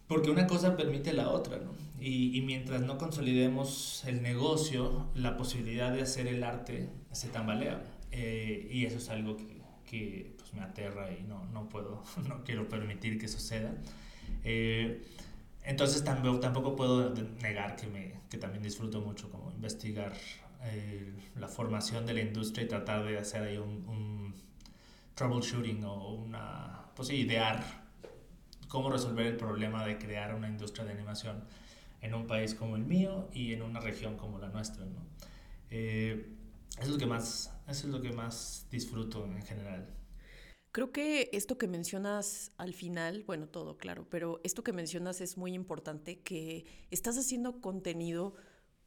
Porque 0.08 0.30
una 0.30 0.46
cosa 0.46 0.76
permite 0.76 1.12
la 1.12 1.30
otra, 1.30 1.58
¿no? 1.58 1.72
Y, 1.98 2.36
y, 2.36 2.42
mientras 2.42 2.82
no 2.82 2.98
consolidemos 2.98 4.04
el 4.06 4.20
negocio, 4.20 5.06
la 5.14 5.36
posibilidad 5.36 5.92
de 5.92 6.02
hacer 6.02 6.26
el 6.26 6.42
arte 6.42 6.90
se 7.12 7.28
tambalea. 7.28 7.82
Eh, 8.10 8.68
y 8.70 8.84
eso 8.84 8.98
es 8.98 9.08
algo 9.08 9.36
que, 9.36 9.62
que 9.88 10.34
pues, 10.36 10.52
me 10.52 10.60
aterra 10.60 11.10
y 11.12 11.22
no, 11.22 11.46
no 11.46 11.68
puedo, 11.68 12.02
no 12.28 12.44
quiero 12.44 12.68
permitir 12.68 13.18
que 13.18 13.28
suceda. 13.28 13.72
Eh, 14.44 15.02
entonces 15.64 16.04
tampoco, 16.04 16.40
tampoco 16.40 16.76
puedo 16.76 17.14
negar 17.40 17.76
que, 17.76 17.86
me, 17.86 18.20
que 18.28 18.38
también 18.38 18.62
disfruto 18.62 19.00
mucho 19.00 19.30
como 19.30 19.50
investigar 19.52 20.12
eh, 20.64 21.12
la 21.36 21.48
formación 21.48 22.06
de 22.06 22.14
la 22.14 22.20
industria 22.20 22.64
y 22.64 22.68
tratar 22.68 23.04
de 23.04 23.18
hacer 23.18 23.42
ahí 23.42 23.56
un, 23.56 23.86
un 23.88 24.34
troubleshooting 25.14 25.84
o 25.84 26.14
una, 26.14 26.86
pues 26.94 27.10
idear 27.10 27.82
cómo 28.68 28.90
resolver 28.90 29.26
el 29.26 29.36
problema 29.36 29.84
de 29.84 29.98
crear 29.98 30.34
una 30.34 30.48
industria 30.48 30.84
de 30.84 30.92
animación 30.92 31.44
en 32.00 32.14
un 32.14 32.26
país 32.26 32.54
como 32.54 32.76
el 32.76 32.84
mío 32.84 33.28
y 33.32 33.52
en 33.52 33.62
una 33.62 33.80
región 33.80 34.16
como 34.16 34.38
la 34.38 34.48
nuestra, 34.48 34.84
¿no? 34.84 35.06
Eh, 35.70 36.26
es 36.80 36.88
lo 36.88 36.98
que 36.98 37.06
más, 37.06 37.54
eso 37.68 37.86
es 37.86 37.92
lo 37.92 38.00
que 38.00 38.12
más 38.12 38.66
disfruto 38.70 39.24
en 39.26 39.42
general. 39.42 39.86
Creo 40.72 40.90
que 40.90 41.28
esto 41.34 41.58
que 41.58 41.68
mencionas 41.68 42.50
al 42.56 42.72
final, 42.72 43.24
bueno, 43.26 43.46
todo 43.46 43.76
claro, 43.76 44.06
pero 44.08 44.40
esto 44.42 44.64
que 44.64 44.72
mencionas 44.72 45.20
es 45.20 45.36
muy 45.36 45.52
importante, 45.52 46.20
que 46.20 46.64
estás 46.90 47.18
haciendo 47.18 47.60
contenido 47.60 48.34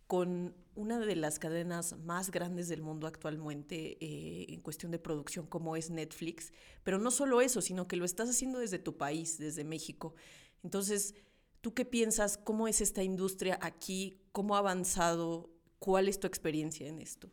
con 0.08 0.56
una 0.74 1.00
de 1.00 1.15
las 1.15 1.38
cadenas 1.38 1.98
más 2.00 2.32
grandes 2.32 2.69
del 2.69 2.82
mundo 2.82 3.06
actualmente 3.06 3.98
eh, 4.04 4.48
en 4.50 4.62
cuestión 4.62 4.91
de 4.91 4.98
producción 4.98 5.45
como 5.45 5.76
es 5.76 5.91
Netflix, 5.91 6.54
pero 6.84 6.98
no 6.98 7.12
solo 7.12 7.39
eso, 7.39 7.62
sino 7.62 7.88
que 7.88 7.98
lo 7.98 8.06
estás 8.06 8.30
haciendo 8.30 8.58
desde 8.58 8.80
tu 8.80 8.98
país, 8.98 9.38
desde 9.38 9.63
México. 9.63 10.15
Entonces, 10.63 11.13
¿tú 11.62 11.76
qué 11.76 11.86
piensas? 11.86 12.38
¿Cómo 12.38 12.67
es 12.67 12.82
esta 12.82 13.04
industria 13.04 13.60
aquí? 13.62 14.21
¿Cómo 14.32 14.56
ha 14.56 14.60
avanzado? 14.60 15.52
¿Cuál 15.78 16.08
es 16.08 16.19
tu 16.19 16.26
experiencia 16.26 16.88
en 16.88 17.00
esto? 17.00 17.30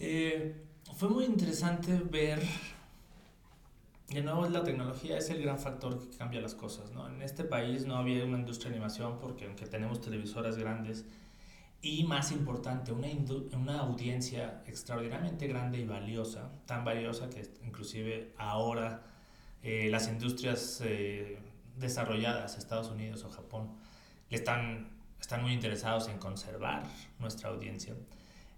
Eh, 0.00 0.64
fue 0.96 1.08
muy 1.08 1.24
interesante 1.24 1.92
ver 2.10 2.40
de 4.12 4.22
nuevo 4.22 4.48
la 4.48 4.62
tecnología 4.62 5.18
es 5.18 5.30
el 5.30 5.42
gran 5.42 5.58
factor 5.58 5.98
que 5.98 6.16
cambia 6.16 6.40
las 6.40 6.54
cosas. 6.54 6.90
¿no? 6.92 7.08
En 7.08 7.22
este 7.22 7.44
país 7.44 7.86
no 7.86 7.96
había 7.96 8.24
una 8.24 8.38
industria 8.38 8.70
de 8.70 8.76
animación 8.76 9.18
porque 9.18 9.46
aunque 9.46 9.66
tenemos 9.66 10.00
televisoras 10.00 10.56
grandes 10.56 11.04
y 11.80 12.04
más 12.04 12.30
importante, 12.30 12.92
una, 12.92 13.08
una 13.56 13.80
audiencia 13.80 14.62
extraordinariamente 14.66 15.48
grande 15.48 15.78
y 15.78 15.84
valiosa, 15.84 16.52
tan 16.64 16.84
valiosa 16.84 17.28
que 17.28 17.42
inclusive 17.64 18.32
ahora 18.38 19.02
eh, 19.62 19.88
las 19.90 20.08
industrias 20.08 20.80
eh, 20.84 21.38
desarrolladas, 21.76 22.56
Estados 22.56 22.90
Unidos 22.90 23.24
o 23.24 23.30
Japón, 23.30 23.70
le 24.30 24.36
están, 24.36 24.90
están 25.20 25.42
muy 25.42 25.52
interesados 25.52 26.08
en 26.08 26.18
conservar 26.18 26.84
nuestra 27.18 27.50
audiencia. 27.50 27.94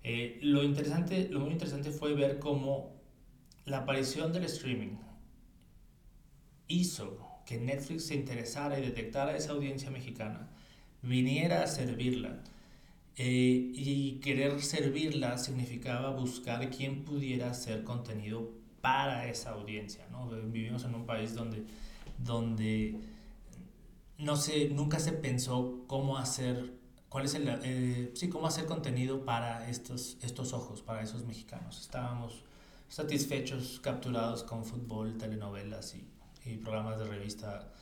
Eh, 0.03 0.39
lo, 0.43 0.63
interesante, 0.63 1.29
lo 1.31 1.41
muy 1.41 1.53
interesante 1.53 1.91
fue 1.91 2.15
ver 2.15 2.39
cómo 2.39 2.93
la 3.65 3.79
aparición 3.79 4.35
del 4.35 4.45
streaming, 4.45 4.97
hizo 6.69 7.19
que 7.47 7.59
Netflix 7.59 8.07
se 8.07 8.15
interesara 8.15 8.79
y 8.79 8.83
detectara 8.83 9.37
esa 9.37 9.53
audiencia 9.53 9.91
mexicana, 9.91 10.49
viniera 11.03 11.63
a 11.63 11.67
servirla. 11.67 12.43
Eh, 13.17 13.71
y 13.75 14.19
querer 14.21 14.61
servirla 14.61 15.39
significaba 15.39 16.11
buscar 16.11 16.69
quién 16.71 17.05
pudiera 17.05 17.51
hacer 17.51 17.85
contenido 17.85 18.51
para 18.81 19.29
esa 19.29 19.51
audiencia. 19.51 20.07
¿no? 20.11 20.29
Vivimos 20.29 20.85
en 20.85 20.95
un 20.95 21.07
país 21.07 21.35
donde, 21.35 21.65
donde 22.19 22.99
no 24.19 24.37
se, 24.37 24.69
nunca 24.71 24.99
se 24.99 25.13
pensó 25.13 25.85
cómo 25.87 26.19
hacer, 26.19 26.75
cuál 27.09 27.27
es 27.27 27.35
el, 27.35 27.49
eh, 27.63 28.11
sí, 28.15 28.29
cómo 28.29 28.47
hacer 28.47 28.67
contenido 28.67 29.25
para 29.25 29.69
estos, 29.71 30.17
estos 30.23 30.53
ojos, 30.53 30.83
para 30.83 31.03
esos 31.03 31.25
mexicanos. 31.25 31.81
Estábamos 31.81 32.45
satisfechos, 32.89 33.81
capturados 33.81 34.43
con 34.43 34.65
fútbol, 34.65 35.17
telenovelas 35.19 35.95
y 35.95 36.14
y 36.45 36.57
programas 36.57 36.99
de 36.99 37.05
revista, 37.07 37.73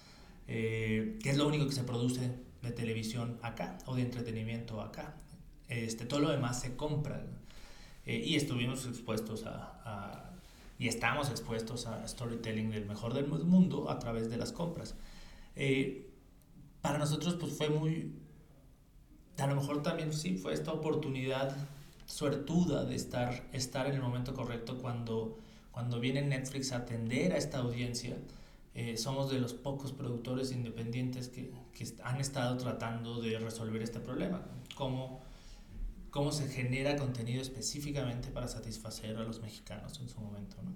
eh, 0.46 1.18
que 1.22 1.30
es 1.30 1.36
lo 1.36 1.46
único 1.46 1.66
que 1.66 1.72
se 1.72 1.84
produce 1.84 2.32
de 2.62 2.70
televisión 2.70 3.38
acá 3.42 3.78
o 3.86 3.94
de 3.94 4.02
entretenimiento 4.02 4.80
acá. 4.80 5.16
Este, 5.68 6.04
todo 6.04 6.20
lo 6.20 6.30
demás 6.30 6.60
se 6.60 6.76
compra. 6.76 7.24
Eh, 8.04 8.22
y 8.24 8.36
estuvimos 8.36 8.86
expuestos 8.86 9.44
a, 9.46 10.32
y 10.78 10.88
estamos 10.88 11.30
expuestos 11.30 11.86
a 11.86 12.06
storytelling 12.06 12.70
del 12.70 12.86
mejor 12.86 13.14
del 13.14 13.28
mundo 13.28 13.90
a 13.90 13.98
través 13.98 14.28
de 14.30 14.36
las 14.36 14.52
compras. 14.52 14.96
Eh, 15.54 16.10
para 16.80 16.98
nosotros 16.98 17.34
pues 17.34 17.56
fue 17.56 17.68
muy, 17.68 18.12
a 19.38 19.46
lo 19.46 19.54
mejor 19.54 19.82
también 19.82 20.12
sí, 20.12 20.36
fue 20.36 20.52
esta 20.52 20.72
oportunidad 20.72 21.56
suertuda 22.06 22.84
de 22.84 22.96
estar, 22.96 23.48
estar 23.52 23.86
en 23.86 23.94
el 23.94 24.02
momento 24.02 24.34
correcto 24.34 24.78
cuando, 24.78 25.38
cuando 25.70 26.00
viene 26.00 26.22
Netflix 26.22 26.72
a 26.72 26.78
atender 26.78 27.32
a 27.32 27.36
esta 27.36 27.58
audiencia 27.58 28.16
eh, 28.74 28.96
somos 28.96 29.30
de 29.30 29.38
los 29.38 29.52
pocos 29.52 29.92
productores 29.92 30.50
independientes 30.52 31.28
que, 31.28 31.52
que, 31.74 31.86
han 32.02 32.20
estado 32.20 32.56
tratando 32.56 33.20
de 33.20 33.38
resolver 33.38 33.82
este 33.82 34.00
problema. 34.00 34.42
Cómo, 34.74 35.22
cómo 36.10 36.32
se 36.32 36.48
genera 36.48 36.96
contenido 36.96 37.42
específicamente 37.42 38.30
para 38.30 38.48
satisfacer 38.48 39.16
a 39.16 39.24
los 39.24 39.40
mexicanos 39.40 40.00
en 40.00 40.08
su 40.08 40.20
momento. 40.20 40.56
¿no? 40.62 40.72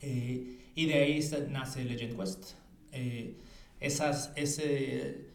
Eh, 0.00 0.58
y 0.74 0.86
de 0.86 0.94
ahí 0.94 1.20
nace 1.48 1.84
Legend 1.84 2.18
Quest. 2.18 2.54
Eh, 2.90 3.38
esas, 3.78 4.32
ese, 4.34 5.28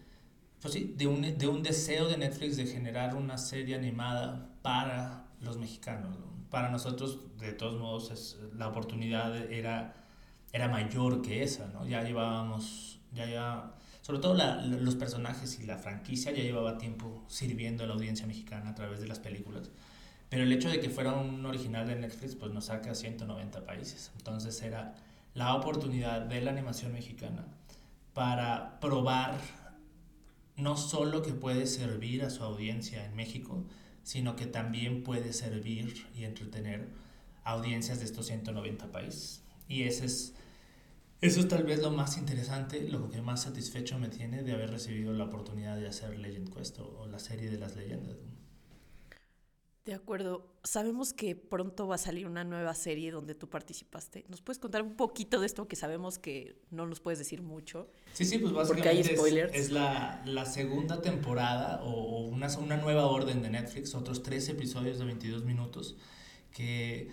pues 0.62 0.73
sí, 0.73 0.93
de, 0.97 1.08
un, 1.08 1.38
de 1.38 1.47
un 1.47 1.63
deseo 1.63 2.10
de 2.10 2.17
Netflix 2.17 2.58
de 2.58 2.65
generar 2.65 3.15
una 3.15 3.38
serie 3.38 3.76
animada 3.76 4.50
para 4.62 5.26
los 5.41 5.58
mexicanos. 5.58 6.17
Para 6.50 6.69
nosotros, 6.69 7.19
de 7.39 7.54
todos 7.54 7.80
modos, 7.80 8.12
es, 8.12 8.38
la 8.58 8.67
oportunidad 8.67 9.36
era 9.52 10.07
era 10.54 10.68
mayor 10.68 11.22
que 11.22 11.44
esa, 11.44 11.68
¿no? 11.68 11.88
Ya 11.88 12.04
llevábamos, 12.04 13.00
ya 13.14 13.26
ya, 13.26 13.72
sobre 14.02 14.20
todo 14.20 14.34
la, 14.34 14.62
los 14.66 14.96
personajes 14.96 15.60
y 15.60 15.66
la 15.66 15.78
franquicia 15.78 16.32
ya 16.32 16.44
llevaba 16.44 16.78
tiempo 16.78 17.24
sirviendo 17.28 17.84
a 17.84 17.88
la 17.88 17.94
audiencia 17.94 18.26
mexicana 18.26 18.70
a 18.70 18.76
través 18.76 19.00
de 19.00 19.08
las 19.08 19.20
películas. 19.20 19.70
Pero 20.30 20.44
el 20.44 20.52
hecho 20.52 20.70
de 20.70 20.80
que 20.80 20.90
fuera 20.90 21.14
un 21.14 21.46
original 21.46 21.88
de 21.88 21.96
Netflix, 21.96 22.36
pues 22.36 22.52
nos 22.52 22.66
saca 22.66 22.92
a 22.92 22.96
190 22.96 23.66
países. 23.66 24.12
Entonces 24.18 24.62
era 24.62 24.96
la 25.34 25.56
oportunidad 25.56 26.22
de 26.22 26.42
la 26.42 26.52
animación 26.52 26.94
mexicana 26.94 27.46
para 28.14 28.80
probar 28.80 29.36
no 30.58 30.76
solo 30.76 31.22
que 31.22 31.34
puede 31.34 31.68
servir 31.68 32.24
a 32.24 32.30
su 32.30 32.44
audiencia 32.44 33.06
en 33.06 33.16
México, 33.16 33.64
sino 34.04 34.36
que 34.36 34.48
también 34.48 35.04
puede 35.04 35.34
servir 35.34 36.08
y 36.16 36.24
entretener 36.24 36.90
audiencias 37.44 38.00
de 38.00 38.06
estos 38.06 38.26
190 38.26 38.92
países. 38.92 39.44
Y 39.67 39.84
ese 39.84 40.06
es, 40.06 40.34
eso 41.21 41.39
es 41.39 41.47
tal 41.47 41.63
vez 41.63 41.82
lo 41.82 41.91
más 41.91 42.17
interesante, 42.17 42.82
lo 42.82 43.10
que 43.10 43.21
más 43.21 43.43
satisfecho 43.43 43.97
me 43.99 44.10
tiene 44.10 44.43
de 44.43 44.53
haber 44.53 44.71
recibido 44.71 45.13
la 45.13 45.25
oportunidad 45.25 45.77
de 45.77 45.88
hacer 45.88 46.17
Legend 46.17 46.53
Quest 46.53 46.80
o, 46.80 47.08
la 47.08 47.19
serie 47.19 47.49
de 47.49 47.58
las 47.58 47.75
leyendas. 47.75 48.17
De 49.84 49.93
acuerdo. 49.93 50.53
Sabemos 50.65 51.13
que 51.13 51.34
pronto 51.34 51.88
va 51.88 51.95
a 51.95 51.97
salir 51.97 52.27
una 52.27 52.43
nueva 52.43 52.75
serie 52.75 53.10
donde 53.10 53.36
tú 53.36 53.49
participaste. 53.49 54.25
¿Nos 54.27 54.41
puedes 54.41 54.60
contar 54.60 54.82
un 54.82 54.97
poquito 54.97 55.39
de 55.39 55.45
esto 55.45 55.65
que 55.69 55.77
sabemos 55.77 56.19
que 56.19 56.62
no 56.71 56.86
nos 56.86 56.99
puedes 56.99 57.19
decir 57.19 57.41
mucho? 57.41 57.89
Sí, 58.12 58.25
sí, 58.25 58.38
pues 58.38 58.51
básicamente 58.51 58.89
hay 58.89 59.15
spoilers. 59.15 59.56
Es, 59.56 59.71
la, 59.71 60.21
la, 60.25 60.45
segunda 60.45 61.01
temporada 61.01 61.82
o 61.84 62.25
una, 62.25 62.49
una 62.58 62.75
nueva 62.75 63.06
orden 63.06 63.41
de 63.41 63.49
Netflix, 63.49 63.95
otros 63.95 64.23
tres 64.23 64.49
episodios 64.49 64.99
de 64.99 65.06
22 65.06 65.45
minutos 65.45 65.95
que 66.51 67.10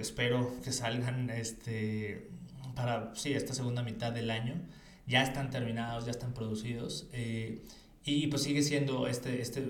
espero 0.00 0.54
que 0.62 0.72
salgan 0.72 1.30
este, 1.30 2.28
para 2.74 3.14
sí, 3.14 3.32
esta 3.32 3.54
segunda 3.54 3.82
mitad 3.82 4.12
del 4.12 4.30
año. 4.30 4.54
Ya 5.06 5.22
están 5.22 5.50
terminados, 5.50 6.04
ya 6.04 6.10
están 6.10 6.32
producidos. 6.34 7.06
Eh, 7.12 7.62
y 8.04 8.26
pues 8.28 8.42
sigue 8.42 8.62
siendo 8.62 9.06
este, 9.06 9.40
este 9.40 9.62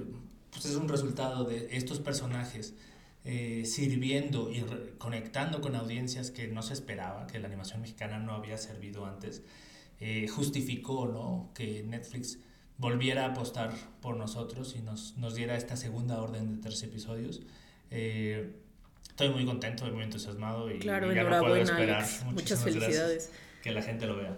pues 0.51 0.67
es 0.67 0.77
un 0.77 0.89
resultado 0.89 1.45
de 1.45 1.69
estos 1.77 1.99
personajes 1.99 2.75
eh, 3.25 3.65
sirviendo 3.65 4.51
y 4.53 4.65
conectando 4.99 5.61
con 5.61 5.75
audiencias 5.75 6.31
que 6.31 6.47
no 6.47 6.63
se 6.63 6.75
esperaba, 6.75 7.27
que 7.27 7.39
la 7.39 7.49
animación 7.49 7.81
mexicana 7.81 8.19
no 8.19 8.35
había 8.35 8.59
servido 8.59 9.07
antes. 9.07 9.43
Eh, 10.01 10.29
justificó 10.29 11.07
¿no? 11.07 11.51
que 11.55 11.83
Netflix 11.83 12.39
volviera 12.77 13.25
a 13.25 13.29
apostar 13.31 13.73
por 14.01 14.17
nosotros 14.17 14.75
y 14.77 14.83
nos, 14.83 15.17
nos 15.17 15.35
diera 15.35 15.57
esta 15.57 15.77
segunda 15.77 16.21
orden 16.21 16.57
de 16.57 16.63
tres 16.63 16.83
episodios. 16.83 17.43
Eh, 17.91 18.57
estoy 19.15 19.29
muy 19.29 19.47
contento, 19.47 19.87
muy 19.87 20.03
entusiasmado 20.03 20.69
y, 20.73 20.81
claro, 20.81 21.13
ya 21.13 21.23
no 21.23 21.39
puedo 21.39 21.55
esperar. 21.55 22.05
Muchas 22.33 22.65
felicidades. 22.65 23.31
Que 23.63 23.71
la 23.71 23.81
gente 23.81 24.07
lo 24.07 24.17
vea. 24.17 24.37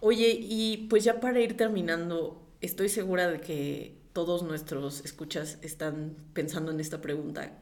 Oye, 0.00 0.36
y 0.40 0.88
pues 0.90 1.04
ya 1.04 1.20
para 1.20 1.40
ir 1.40 1.56
terminando, 1.56 2.44
estoy 2.60 2.88
segura 2.88 3.28
de 3.28 3.40
que 3.40 3.96
todos 4.12 4.42
nuestros 4.42 5.04
escuchas 5.04 5.58
están 5.62 6.16
pensando 6.32 6.72
en 6.72 6.80
esta 6.80 7.00
pregunta. 7.00 7.52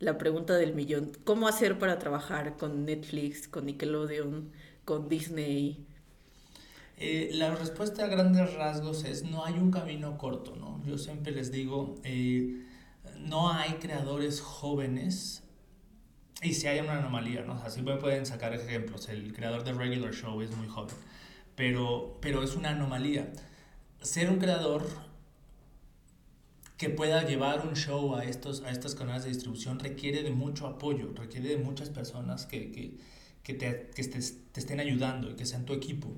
La 0.00 0.18
pregunta 0.18 0.54
del 0.54 0.74
millón. 0.74 1.12
¿Cómo 1.22 1.46
hacer 1.46 1.78
para 1.78 2.00
trabajar 2.00 2.56
con 2.56 2.84
Netflix, 2.84 3.46
con 3.46 3.66
Nickelodeon, 3.66 4.50
con 4.84 5.08
Disney? 5.08 5.86
Eh, 6.96 7.30
la 7.32 7.54
respuesta 7.54 8.04
a 8.04 8.08
grandes 8.08 8.54
rasgos 8.54 9.04
es 9.04 9.22
no 9.22 9.44
hay 9.44 9.54
un 9.54 9.70
camino 9.70 10.18
corto, 10.18 10.56
¿no? 10.56 10.82
Yo 10.84 10.98
siempre 10.98 11.32
les 11.32 11.52
digo, 11.52 11.94
eh, 12.02 12.64
no 13.20 13.52
hay 13.52 13.74
creadores 13.74 14.40
jóvenes 14.40 15.43
y 16.44 16.52
si 16.52 16.66
hay 16.66 16.80
una 16.80 16.98
anomalía, 16.98 17.42
¿no? 17.42 17.54
Así 17.54 17.82
pueden 17.82 18.26
sacar 18.26 18.54
ejemplos. 18.54 19.08
El 19.08 19.32
creador 19.32 19.64
de 19.64 19.72
Regular 19.72 20.12
Show 20.12 20.40
es 20.42 20.54
muy 20.56 20.68
joven, 20.68 20.94
pero, 21.56 22.18
pero 22.20 22.42
es 22.42 22.54
una 22.54 22.70
anomalía. 22.70 23.32
Ser 24.02 24.30
un 24.30 24.38
creador 24.38 24.86
que 26.76 26.90
pueda 26.90 27.24
llevar 27.26 27.66
un 27.66 27.74
show 27.74 28.14
a, 28.14 28.24
estos, 28.24 28.62
a 28.62 28.70
estas 28.70 28.94
canales 28.94 29.24
de 29.24 29.30
distribución 29.30 29.78
requiere 29.78 30.22
de 30.22 30.30
mucho 30.30 30.66
apoyo, 30.66 31.12
requiere 31.14 31.48
de 31.48 31.56
muchas 31.56 31.88
personas 31.88 32.46
que, 32.46 32.70
que, 32.72 32.98
que, 33.42 33.54
te, 33.54 33.90
que 33.94 34.04
te, 34.04 34.20
te, 34.20 34.60
estén 34.60 34.80
ayudando 34.80 35.30
y 35.30 35.34
que 35.34 35.46
sean 35.46 35.64
tu 35.64 35.72
equipo. 35.72 36.08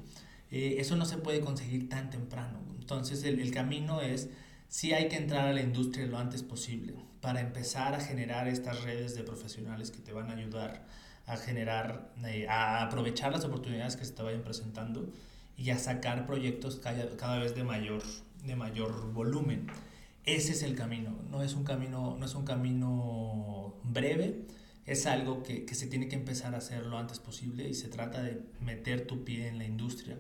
Eh, 0.50 0.76
eso 0.78 0.96
no 0.96 1.04
se 1.04 1.18
puede 1.18 1.40
conseguir 1.40 1.88
tan 1.88 2.10
temprano. 2.10 2.58
Entonces 2.80 3.22
el, 3.22 3.38
el 3.38 3.52
camino 3.52 4.00
es, 4.00 4.28
sí 4.68 4.92
hay 4.92 5.08
que 5.08 5.16
entrar 5.16 5.48
a 5.48 5.52
la 5.52 5.60
industria 5.60 6.06
lo 6.06 6.18
antes 6.18 6.42
posible 6.42 6.94
para 7.20 7.40
empezar 7.40 7.94
a 7.94 8.00
generar 8.00 8.48
estas 8.48 8.82
redes 8.84 9.14
de 9.14 9.22
profesionales 9.22 9.90
que 9.90 9.98
te 9.98 10.12
van 10.12 10.30
a 10.30 10.34
ayudar 10.34 10.86
a 11.26 11.36
generar, 11.36 12.12
eh, 12.24 12.46
a 12.48 12.84
aprovechar 12.84 13.32
las 13.32 13.44
oportunidades 13.44 13.96
que 13.96 14.04
se 14.04 14.12
te 14.12 14.22
vayan 14.22 14.42
presentando 14.42 15.12
y 15.56 15.70
a 15.70 15.78
sacar 15.78 16.26
proyectos 16.26 16.76
cada, 16.76 17.38
vez 17.38 17.54
de 17.54 17.64
mayor, 17.64 18.02
de 18.44 18.56
mayor 18.56 19.12
volumen. 19.12 19.66
Ese 20.24 20.52
es 20.52 20.62
el 20.62 20.76
camino, 20.76 21.16
no 21.30 21.42
es 21.42 21.54
un 21.54 21.64
camino, 21.64 22.16
no 22.18 22.26
es 22.26 22.34
un 22.34 22.44
camino 22.44 23.74
breve, 23.84 24.46
es 24.84 25.06
algo 25.06 25.42
que, 25.42 25.64
que 25.64 25.74
se 25.74 25.86
tiene 25.86 26.08
que 26.08 26.16
empezar 26.16 26.54
a 26.54 26.58
hacer 26.58 26.86
lo 26.86 26.98
antes 26.98 27.18
posible 27.18 27.68
y 27.68 27.74
se 27.74 27.88
trata 27.88 28.22
de 28.22 28.40
meter 28.60 29.06
tu 29.06 29.24
pie 29.24 29.48
en 29.48 29.58
la 29.58 29.64
industria, 29.64 30.16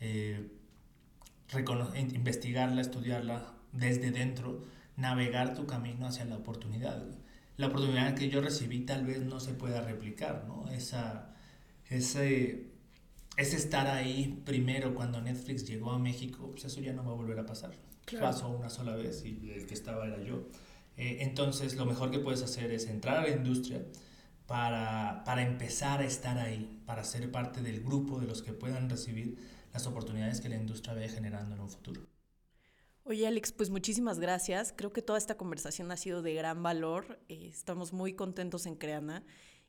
eh, 0.00 0.48
investigarla, 2.14 2.80
estudiarla 2.80 3.57
desde 3.72 4.10
dentro, 4.10 4.64
navegar 4.96 5.54
tu 5.54 5.66
camino 5.66 6.06
hacia 6.06 6.24
la 6.24 6.36
oportunidad. 6.36 7.04
La 7.56 7.68
oportunidad 7.68 8.14
que 8.14 8.28
yo 8.28 8.40
recibí 8.40 8.80
tal 8.80 9.04
vez 9.04 9.22
no 9.22 9.40
se 9.40 9.52
pueda 9.52 9.80
replicar, 9.80 10.44
¿no? 10.46 10.70
Esa, 10.70 11.34
ese, 11.88 12.70
ese 13.36 13.56
estar 13.56 13.86
ahí 13.86 14.42
primero 14.44 14.94
cuando 14.94 15.20
Netflix 15.20 15.66
llegó 15.66 15.92
a 15.92 15.98
México, 15.98 16.50
pues 16.50 16.64
eso 16.64 16.80
ya 16.80 16.92
no 16.92 17.04
va 17.04 17.12
a 17.12 17.14
volver 17.14 17.38
a 17.38 17.46
pasar. 17.46 17.72
Claro. 18.04 18.26
Pasó 18.26 18.48
una 18.48 18.70
sola 18.70 18.96
vez 18.96 19.24
y 19.24 19.50
el 19.50 19.66
que 19.66 19.74
estaba 19.74 20.06
era 20.06 20.22
yo. 20.22 20.48
Eh, 20.96 21.18
entonces, 21.20 21.76
lo 21.76 21.86
mejor 21.86 22.10
que 22.10 22.18
puedes 22.18 22.42
hacer 22.42 22.70
es 22.72 22.86
entrar 22.86 23.18
a 23.18 23.22
la 23.22 23.30
industria 23.30 23.84
para, 24.46 25.22
para 25.24 25.42
empezar 25.42 26.00
a 26.00 26.04
estar 26.04 26.38
ahí, 26.38 26.80
para 26.86 27.04
ser 27.04 27.30
parte 27.30 27.60
del 27.62 27.82
grupo 27.82 28.18
de 28.18 28.26
los 28.26 28.42
que 28.42 28.52
puedan 28.52 28.88
recibir 28.90 29.38
las 29.72 29.86
oportunidades 29.86 30.40
que 30.40 30.48
la 30.48 30.56
industria 30.56 30.94
ve 30.94 31.08
generando 31.08 31.54
en 31.54 31.60
un 31.60 31.70
futuro. 31.70 32.00
Oye, 33.08 33.26
Alex, 33.26 33.52
pues 33.52 33.70
muchísimas 33.70 34.18
gracias. 34.18 34.74
Creo 34.76 34.92
que 34.92 35.00
toda 35.00 35.18
esta 35.18 35.38
conversación 35.38 35.90
ha 35.90 35.96
sido 35.96 36.20
de 36.20 36.34
gran 36.34 36.62
valor. 36.62 37.18
Eh, 37.30 37.48
estamos 37.50 37.94
muy 37.94 38.12
contentos 38.12 38.66
en 38.66 38.74
Creana 38.74 39.24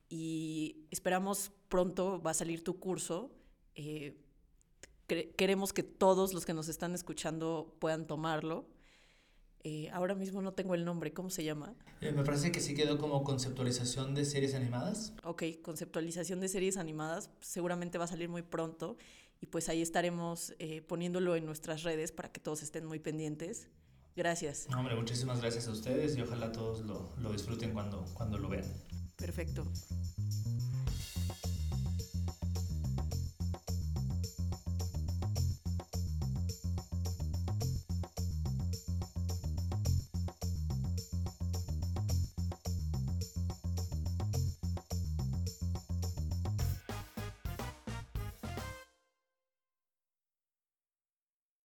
y 0.10 0.76
esperamos 0.92 1.54
pronto 1.70 2.22
va 2.22 2.32
a 2.32 2.34
salir 2.34 2.66
tu 2.66 2.82
curso. 2.82 3.32
Eh, 3.76 4.18
queremos 5.08 5.72
que 5.72 5.84
todos 5.84 6.34
los 6.34 6.46
que 6.46 6.54
nos 6.54 6.68
están 6.68 6.94
escuchando 6.94 7.78
puedan 7.80 8.08
tomarlo. 8.08 8.68
Eh, 9.64 9.90
ahora 9.94 10.16
mismo 10.16 10.42
no 10.42 10.54
tengo 10.54 10.76
el 10.76 10.84
nombre, 10.84 11.14
¿cómo 11.14 11.30
se 11.30 11.46
llama? 11.46 11.76
Eh, 12.02 12.12
me 12.12 12.26
parece 12.26 12.52
que 12.52 12.60
sí 12.60 12.76
quedó 12.76 12.98
como 12.98 13.24
conceptualización 13.24 14.16
de 14.16 14.26
series 14.26 14.54
animadas. 14.54 15.14
Ok, 15.24 15.44
conceptualización 15.62 16.42
de 16.42 16.50
series 16.50 16.76
animadas, 16.76 17.30
seguramente 17.40 17.98
va 17.98 18.04
a 18.04 18.08
salir 18.08 18.28
muy 18.28 18.42
pronto 18.42 18.98
y 19.42 19.48
pues 19.48 19.70
ahí 19.70 19.82
estaremos 19.82 20.54
eh, 20.60 20.82
poniéndolo 20.82 21.36
en 21.36 21.46
nuestras 21.46 21.84
redes 21.84 22.12
para 22.12 22.32
que 22.32 22.40
todos 22.40 22.62
estén 22.64 22.86
muy 22.86 23.00
pendientes. 23.00 23.68
Gracias. 24.16 24.68
No, 24.70 24.80
hombre, 24.80 24.96
muchísimas 24.96 25.40
gracias 25.40 25.68
a 25.68 25.72
ustedes 25.72 26.18
y 26.18 26.22
ojalá 26.22 26.52
todos 26.52 26.82
lo, 26.82 27.10
lo 27.22 27.32
disfruten 27.32 27.72
cuando, 27.72 28.04
cuando 28.14 28.38
lo 28.38 28.50
vean. 28.50 28.66
Perfecto. 29.16 29.66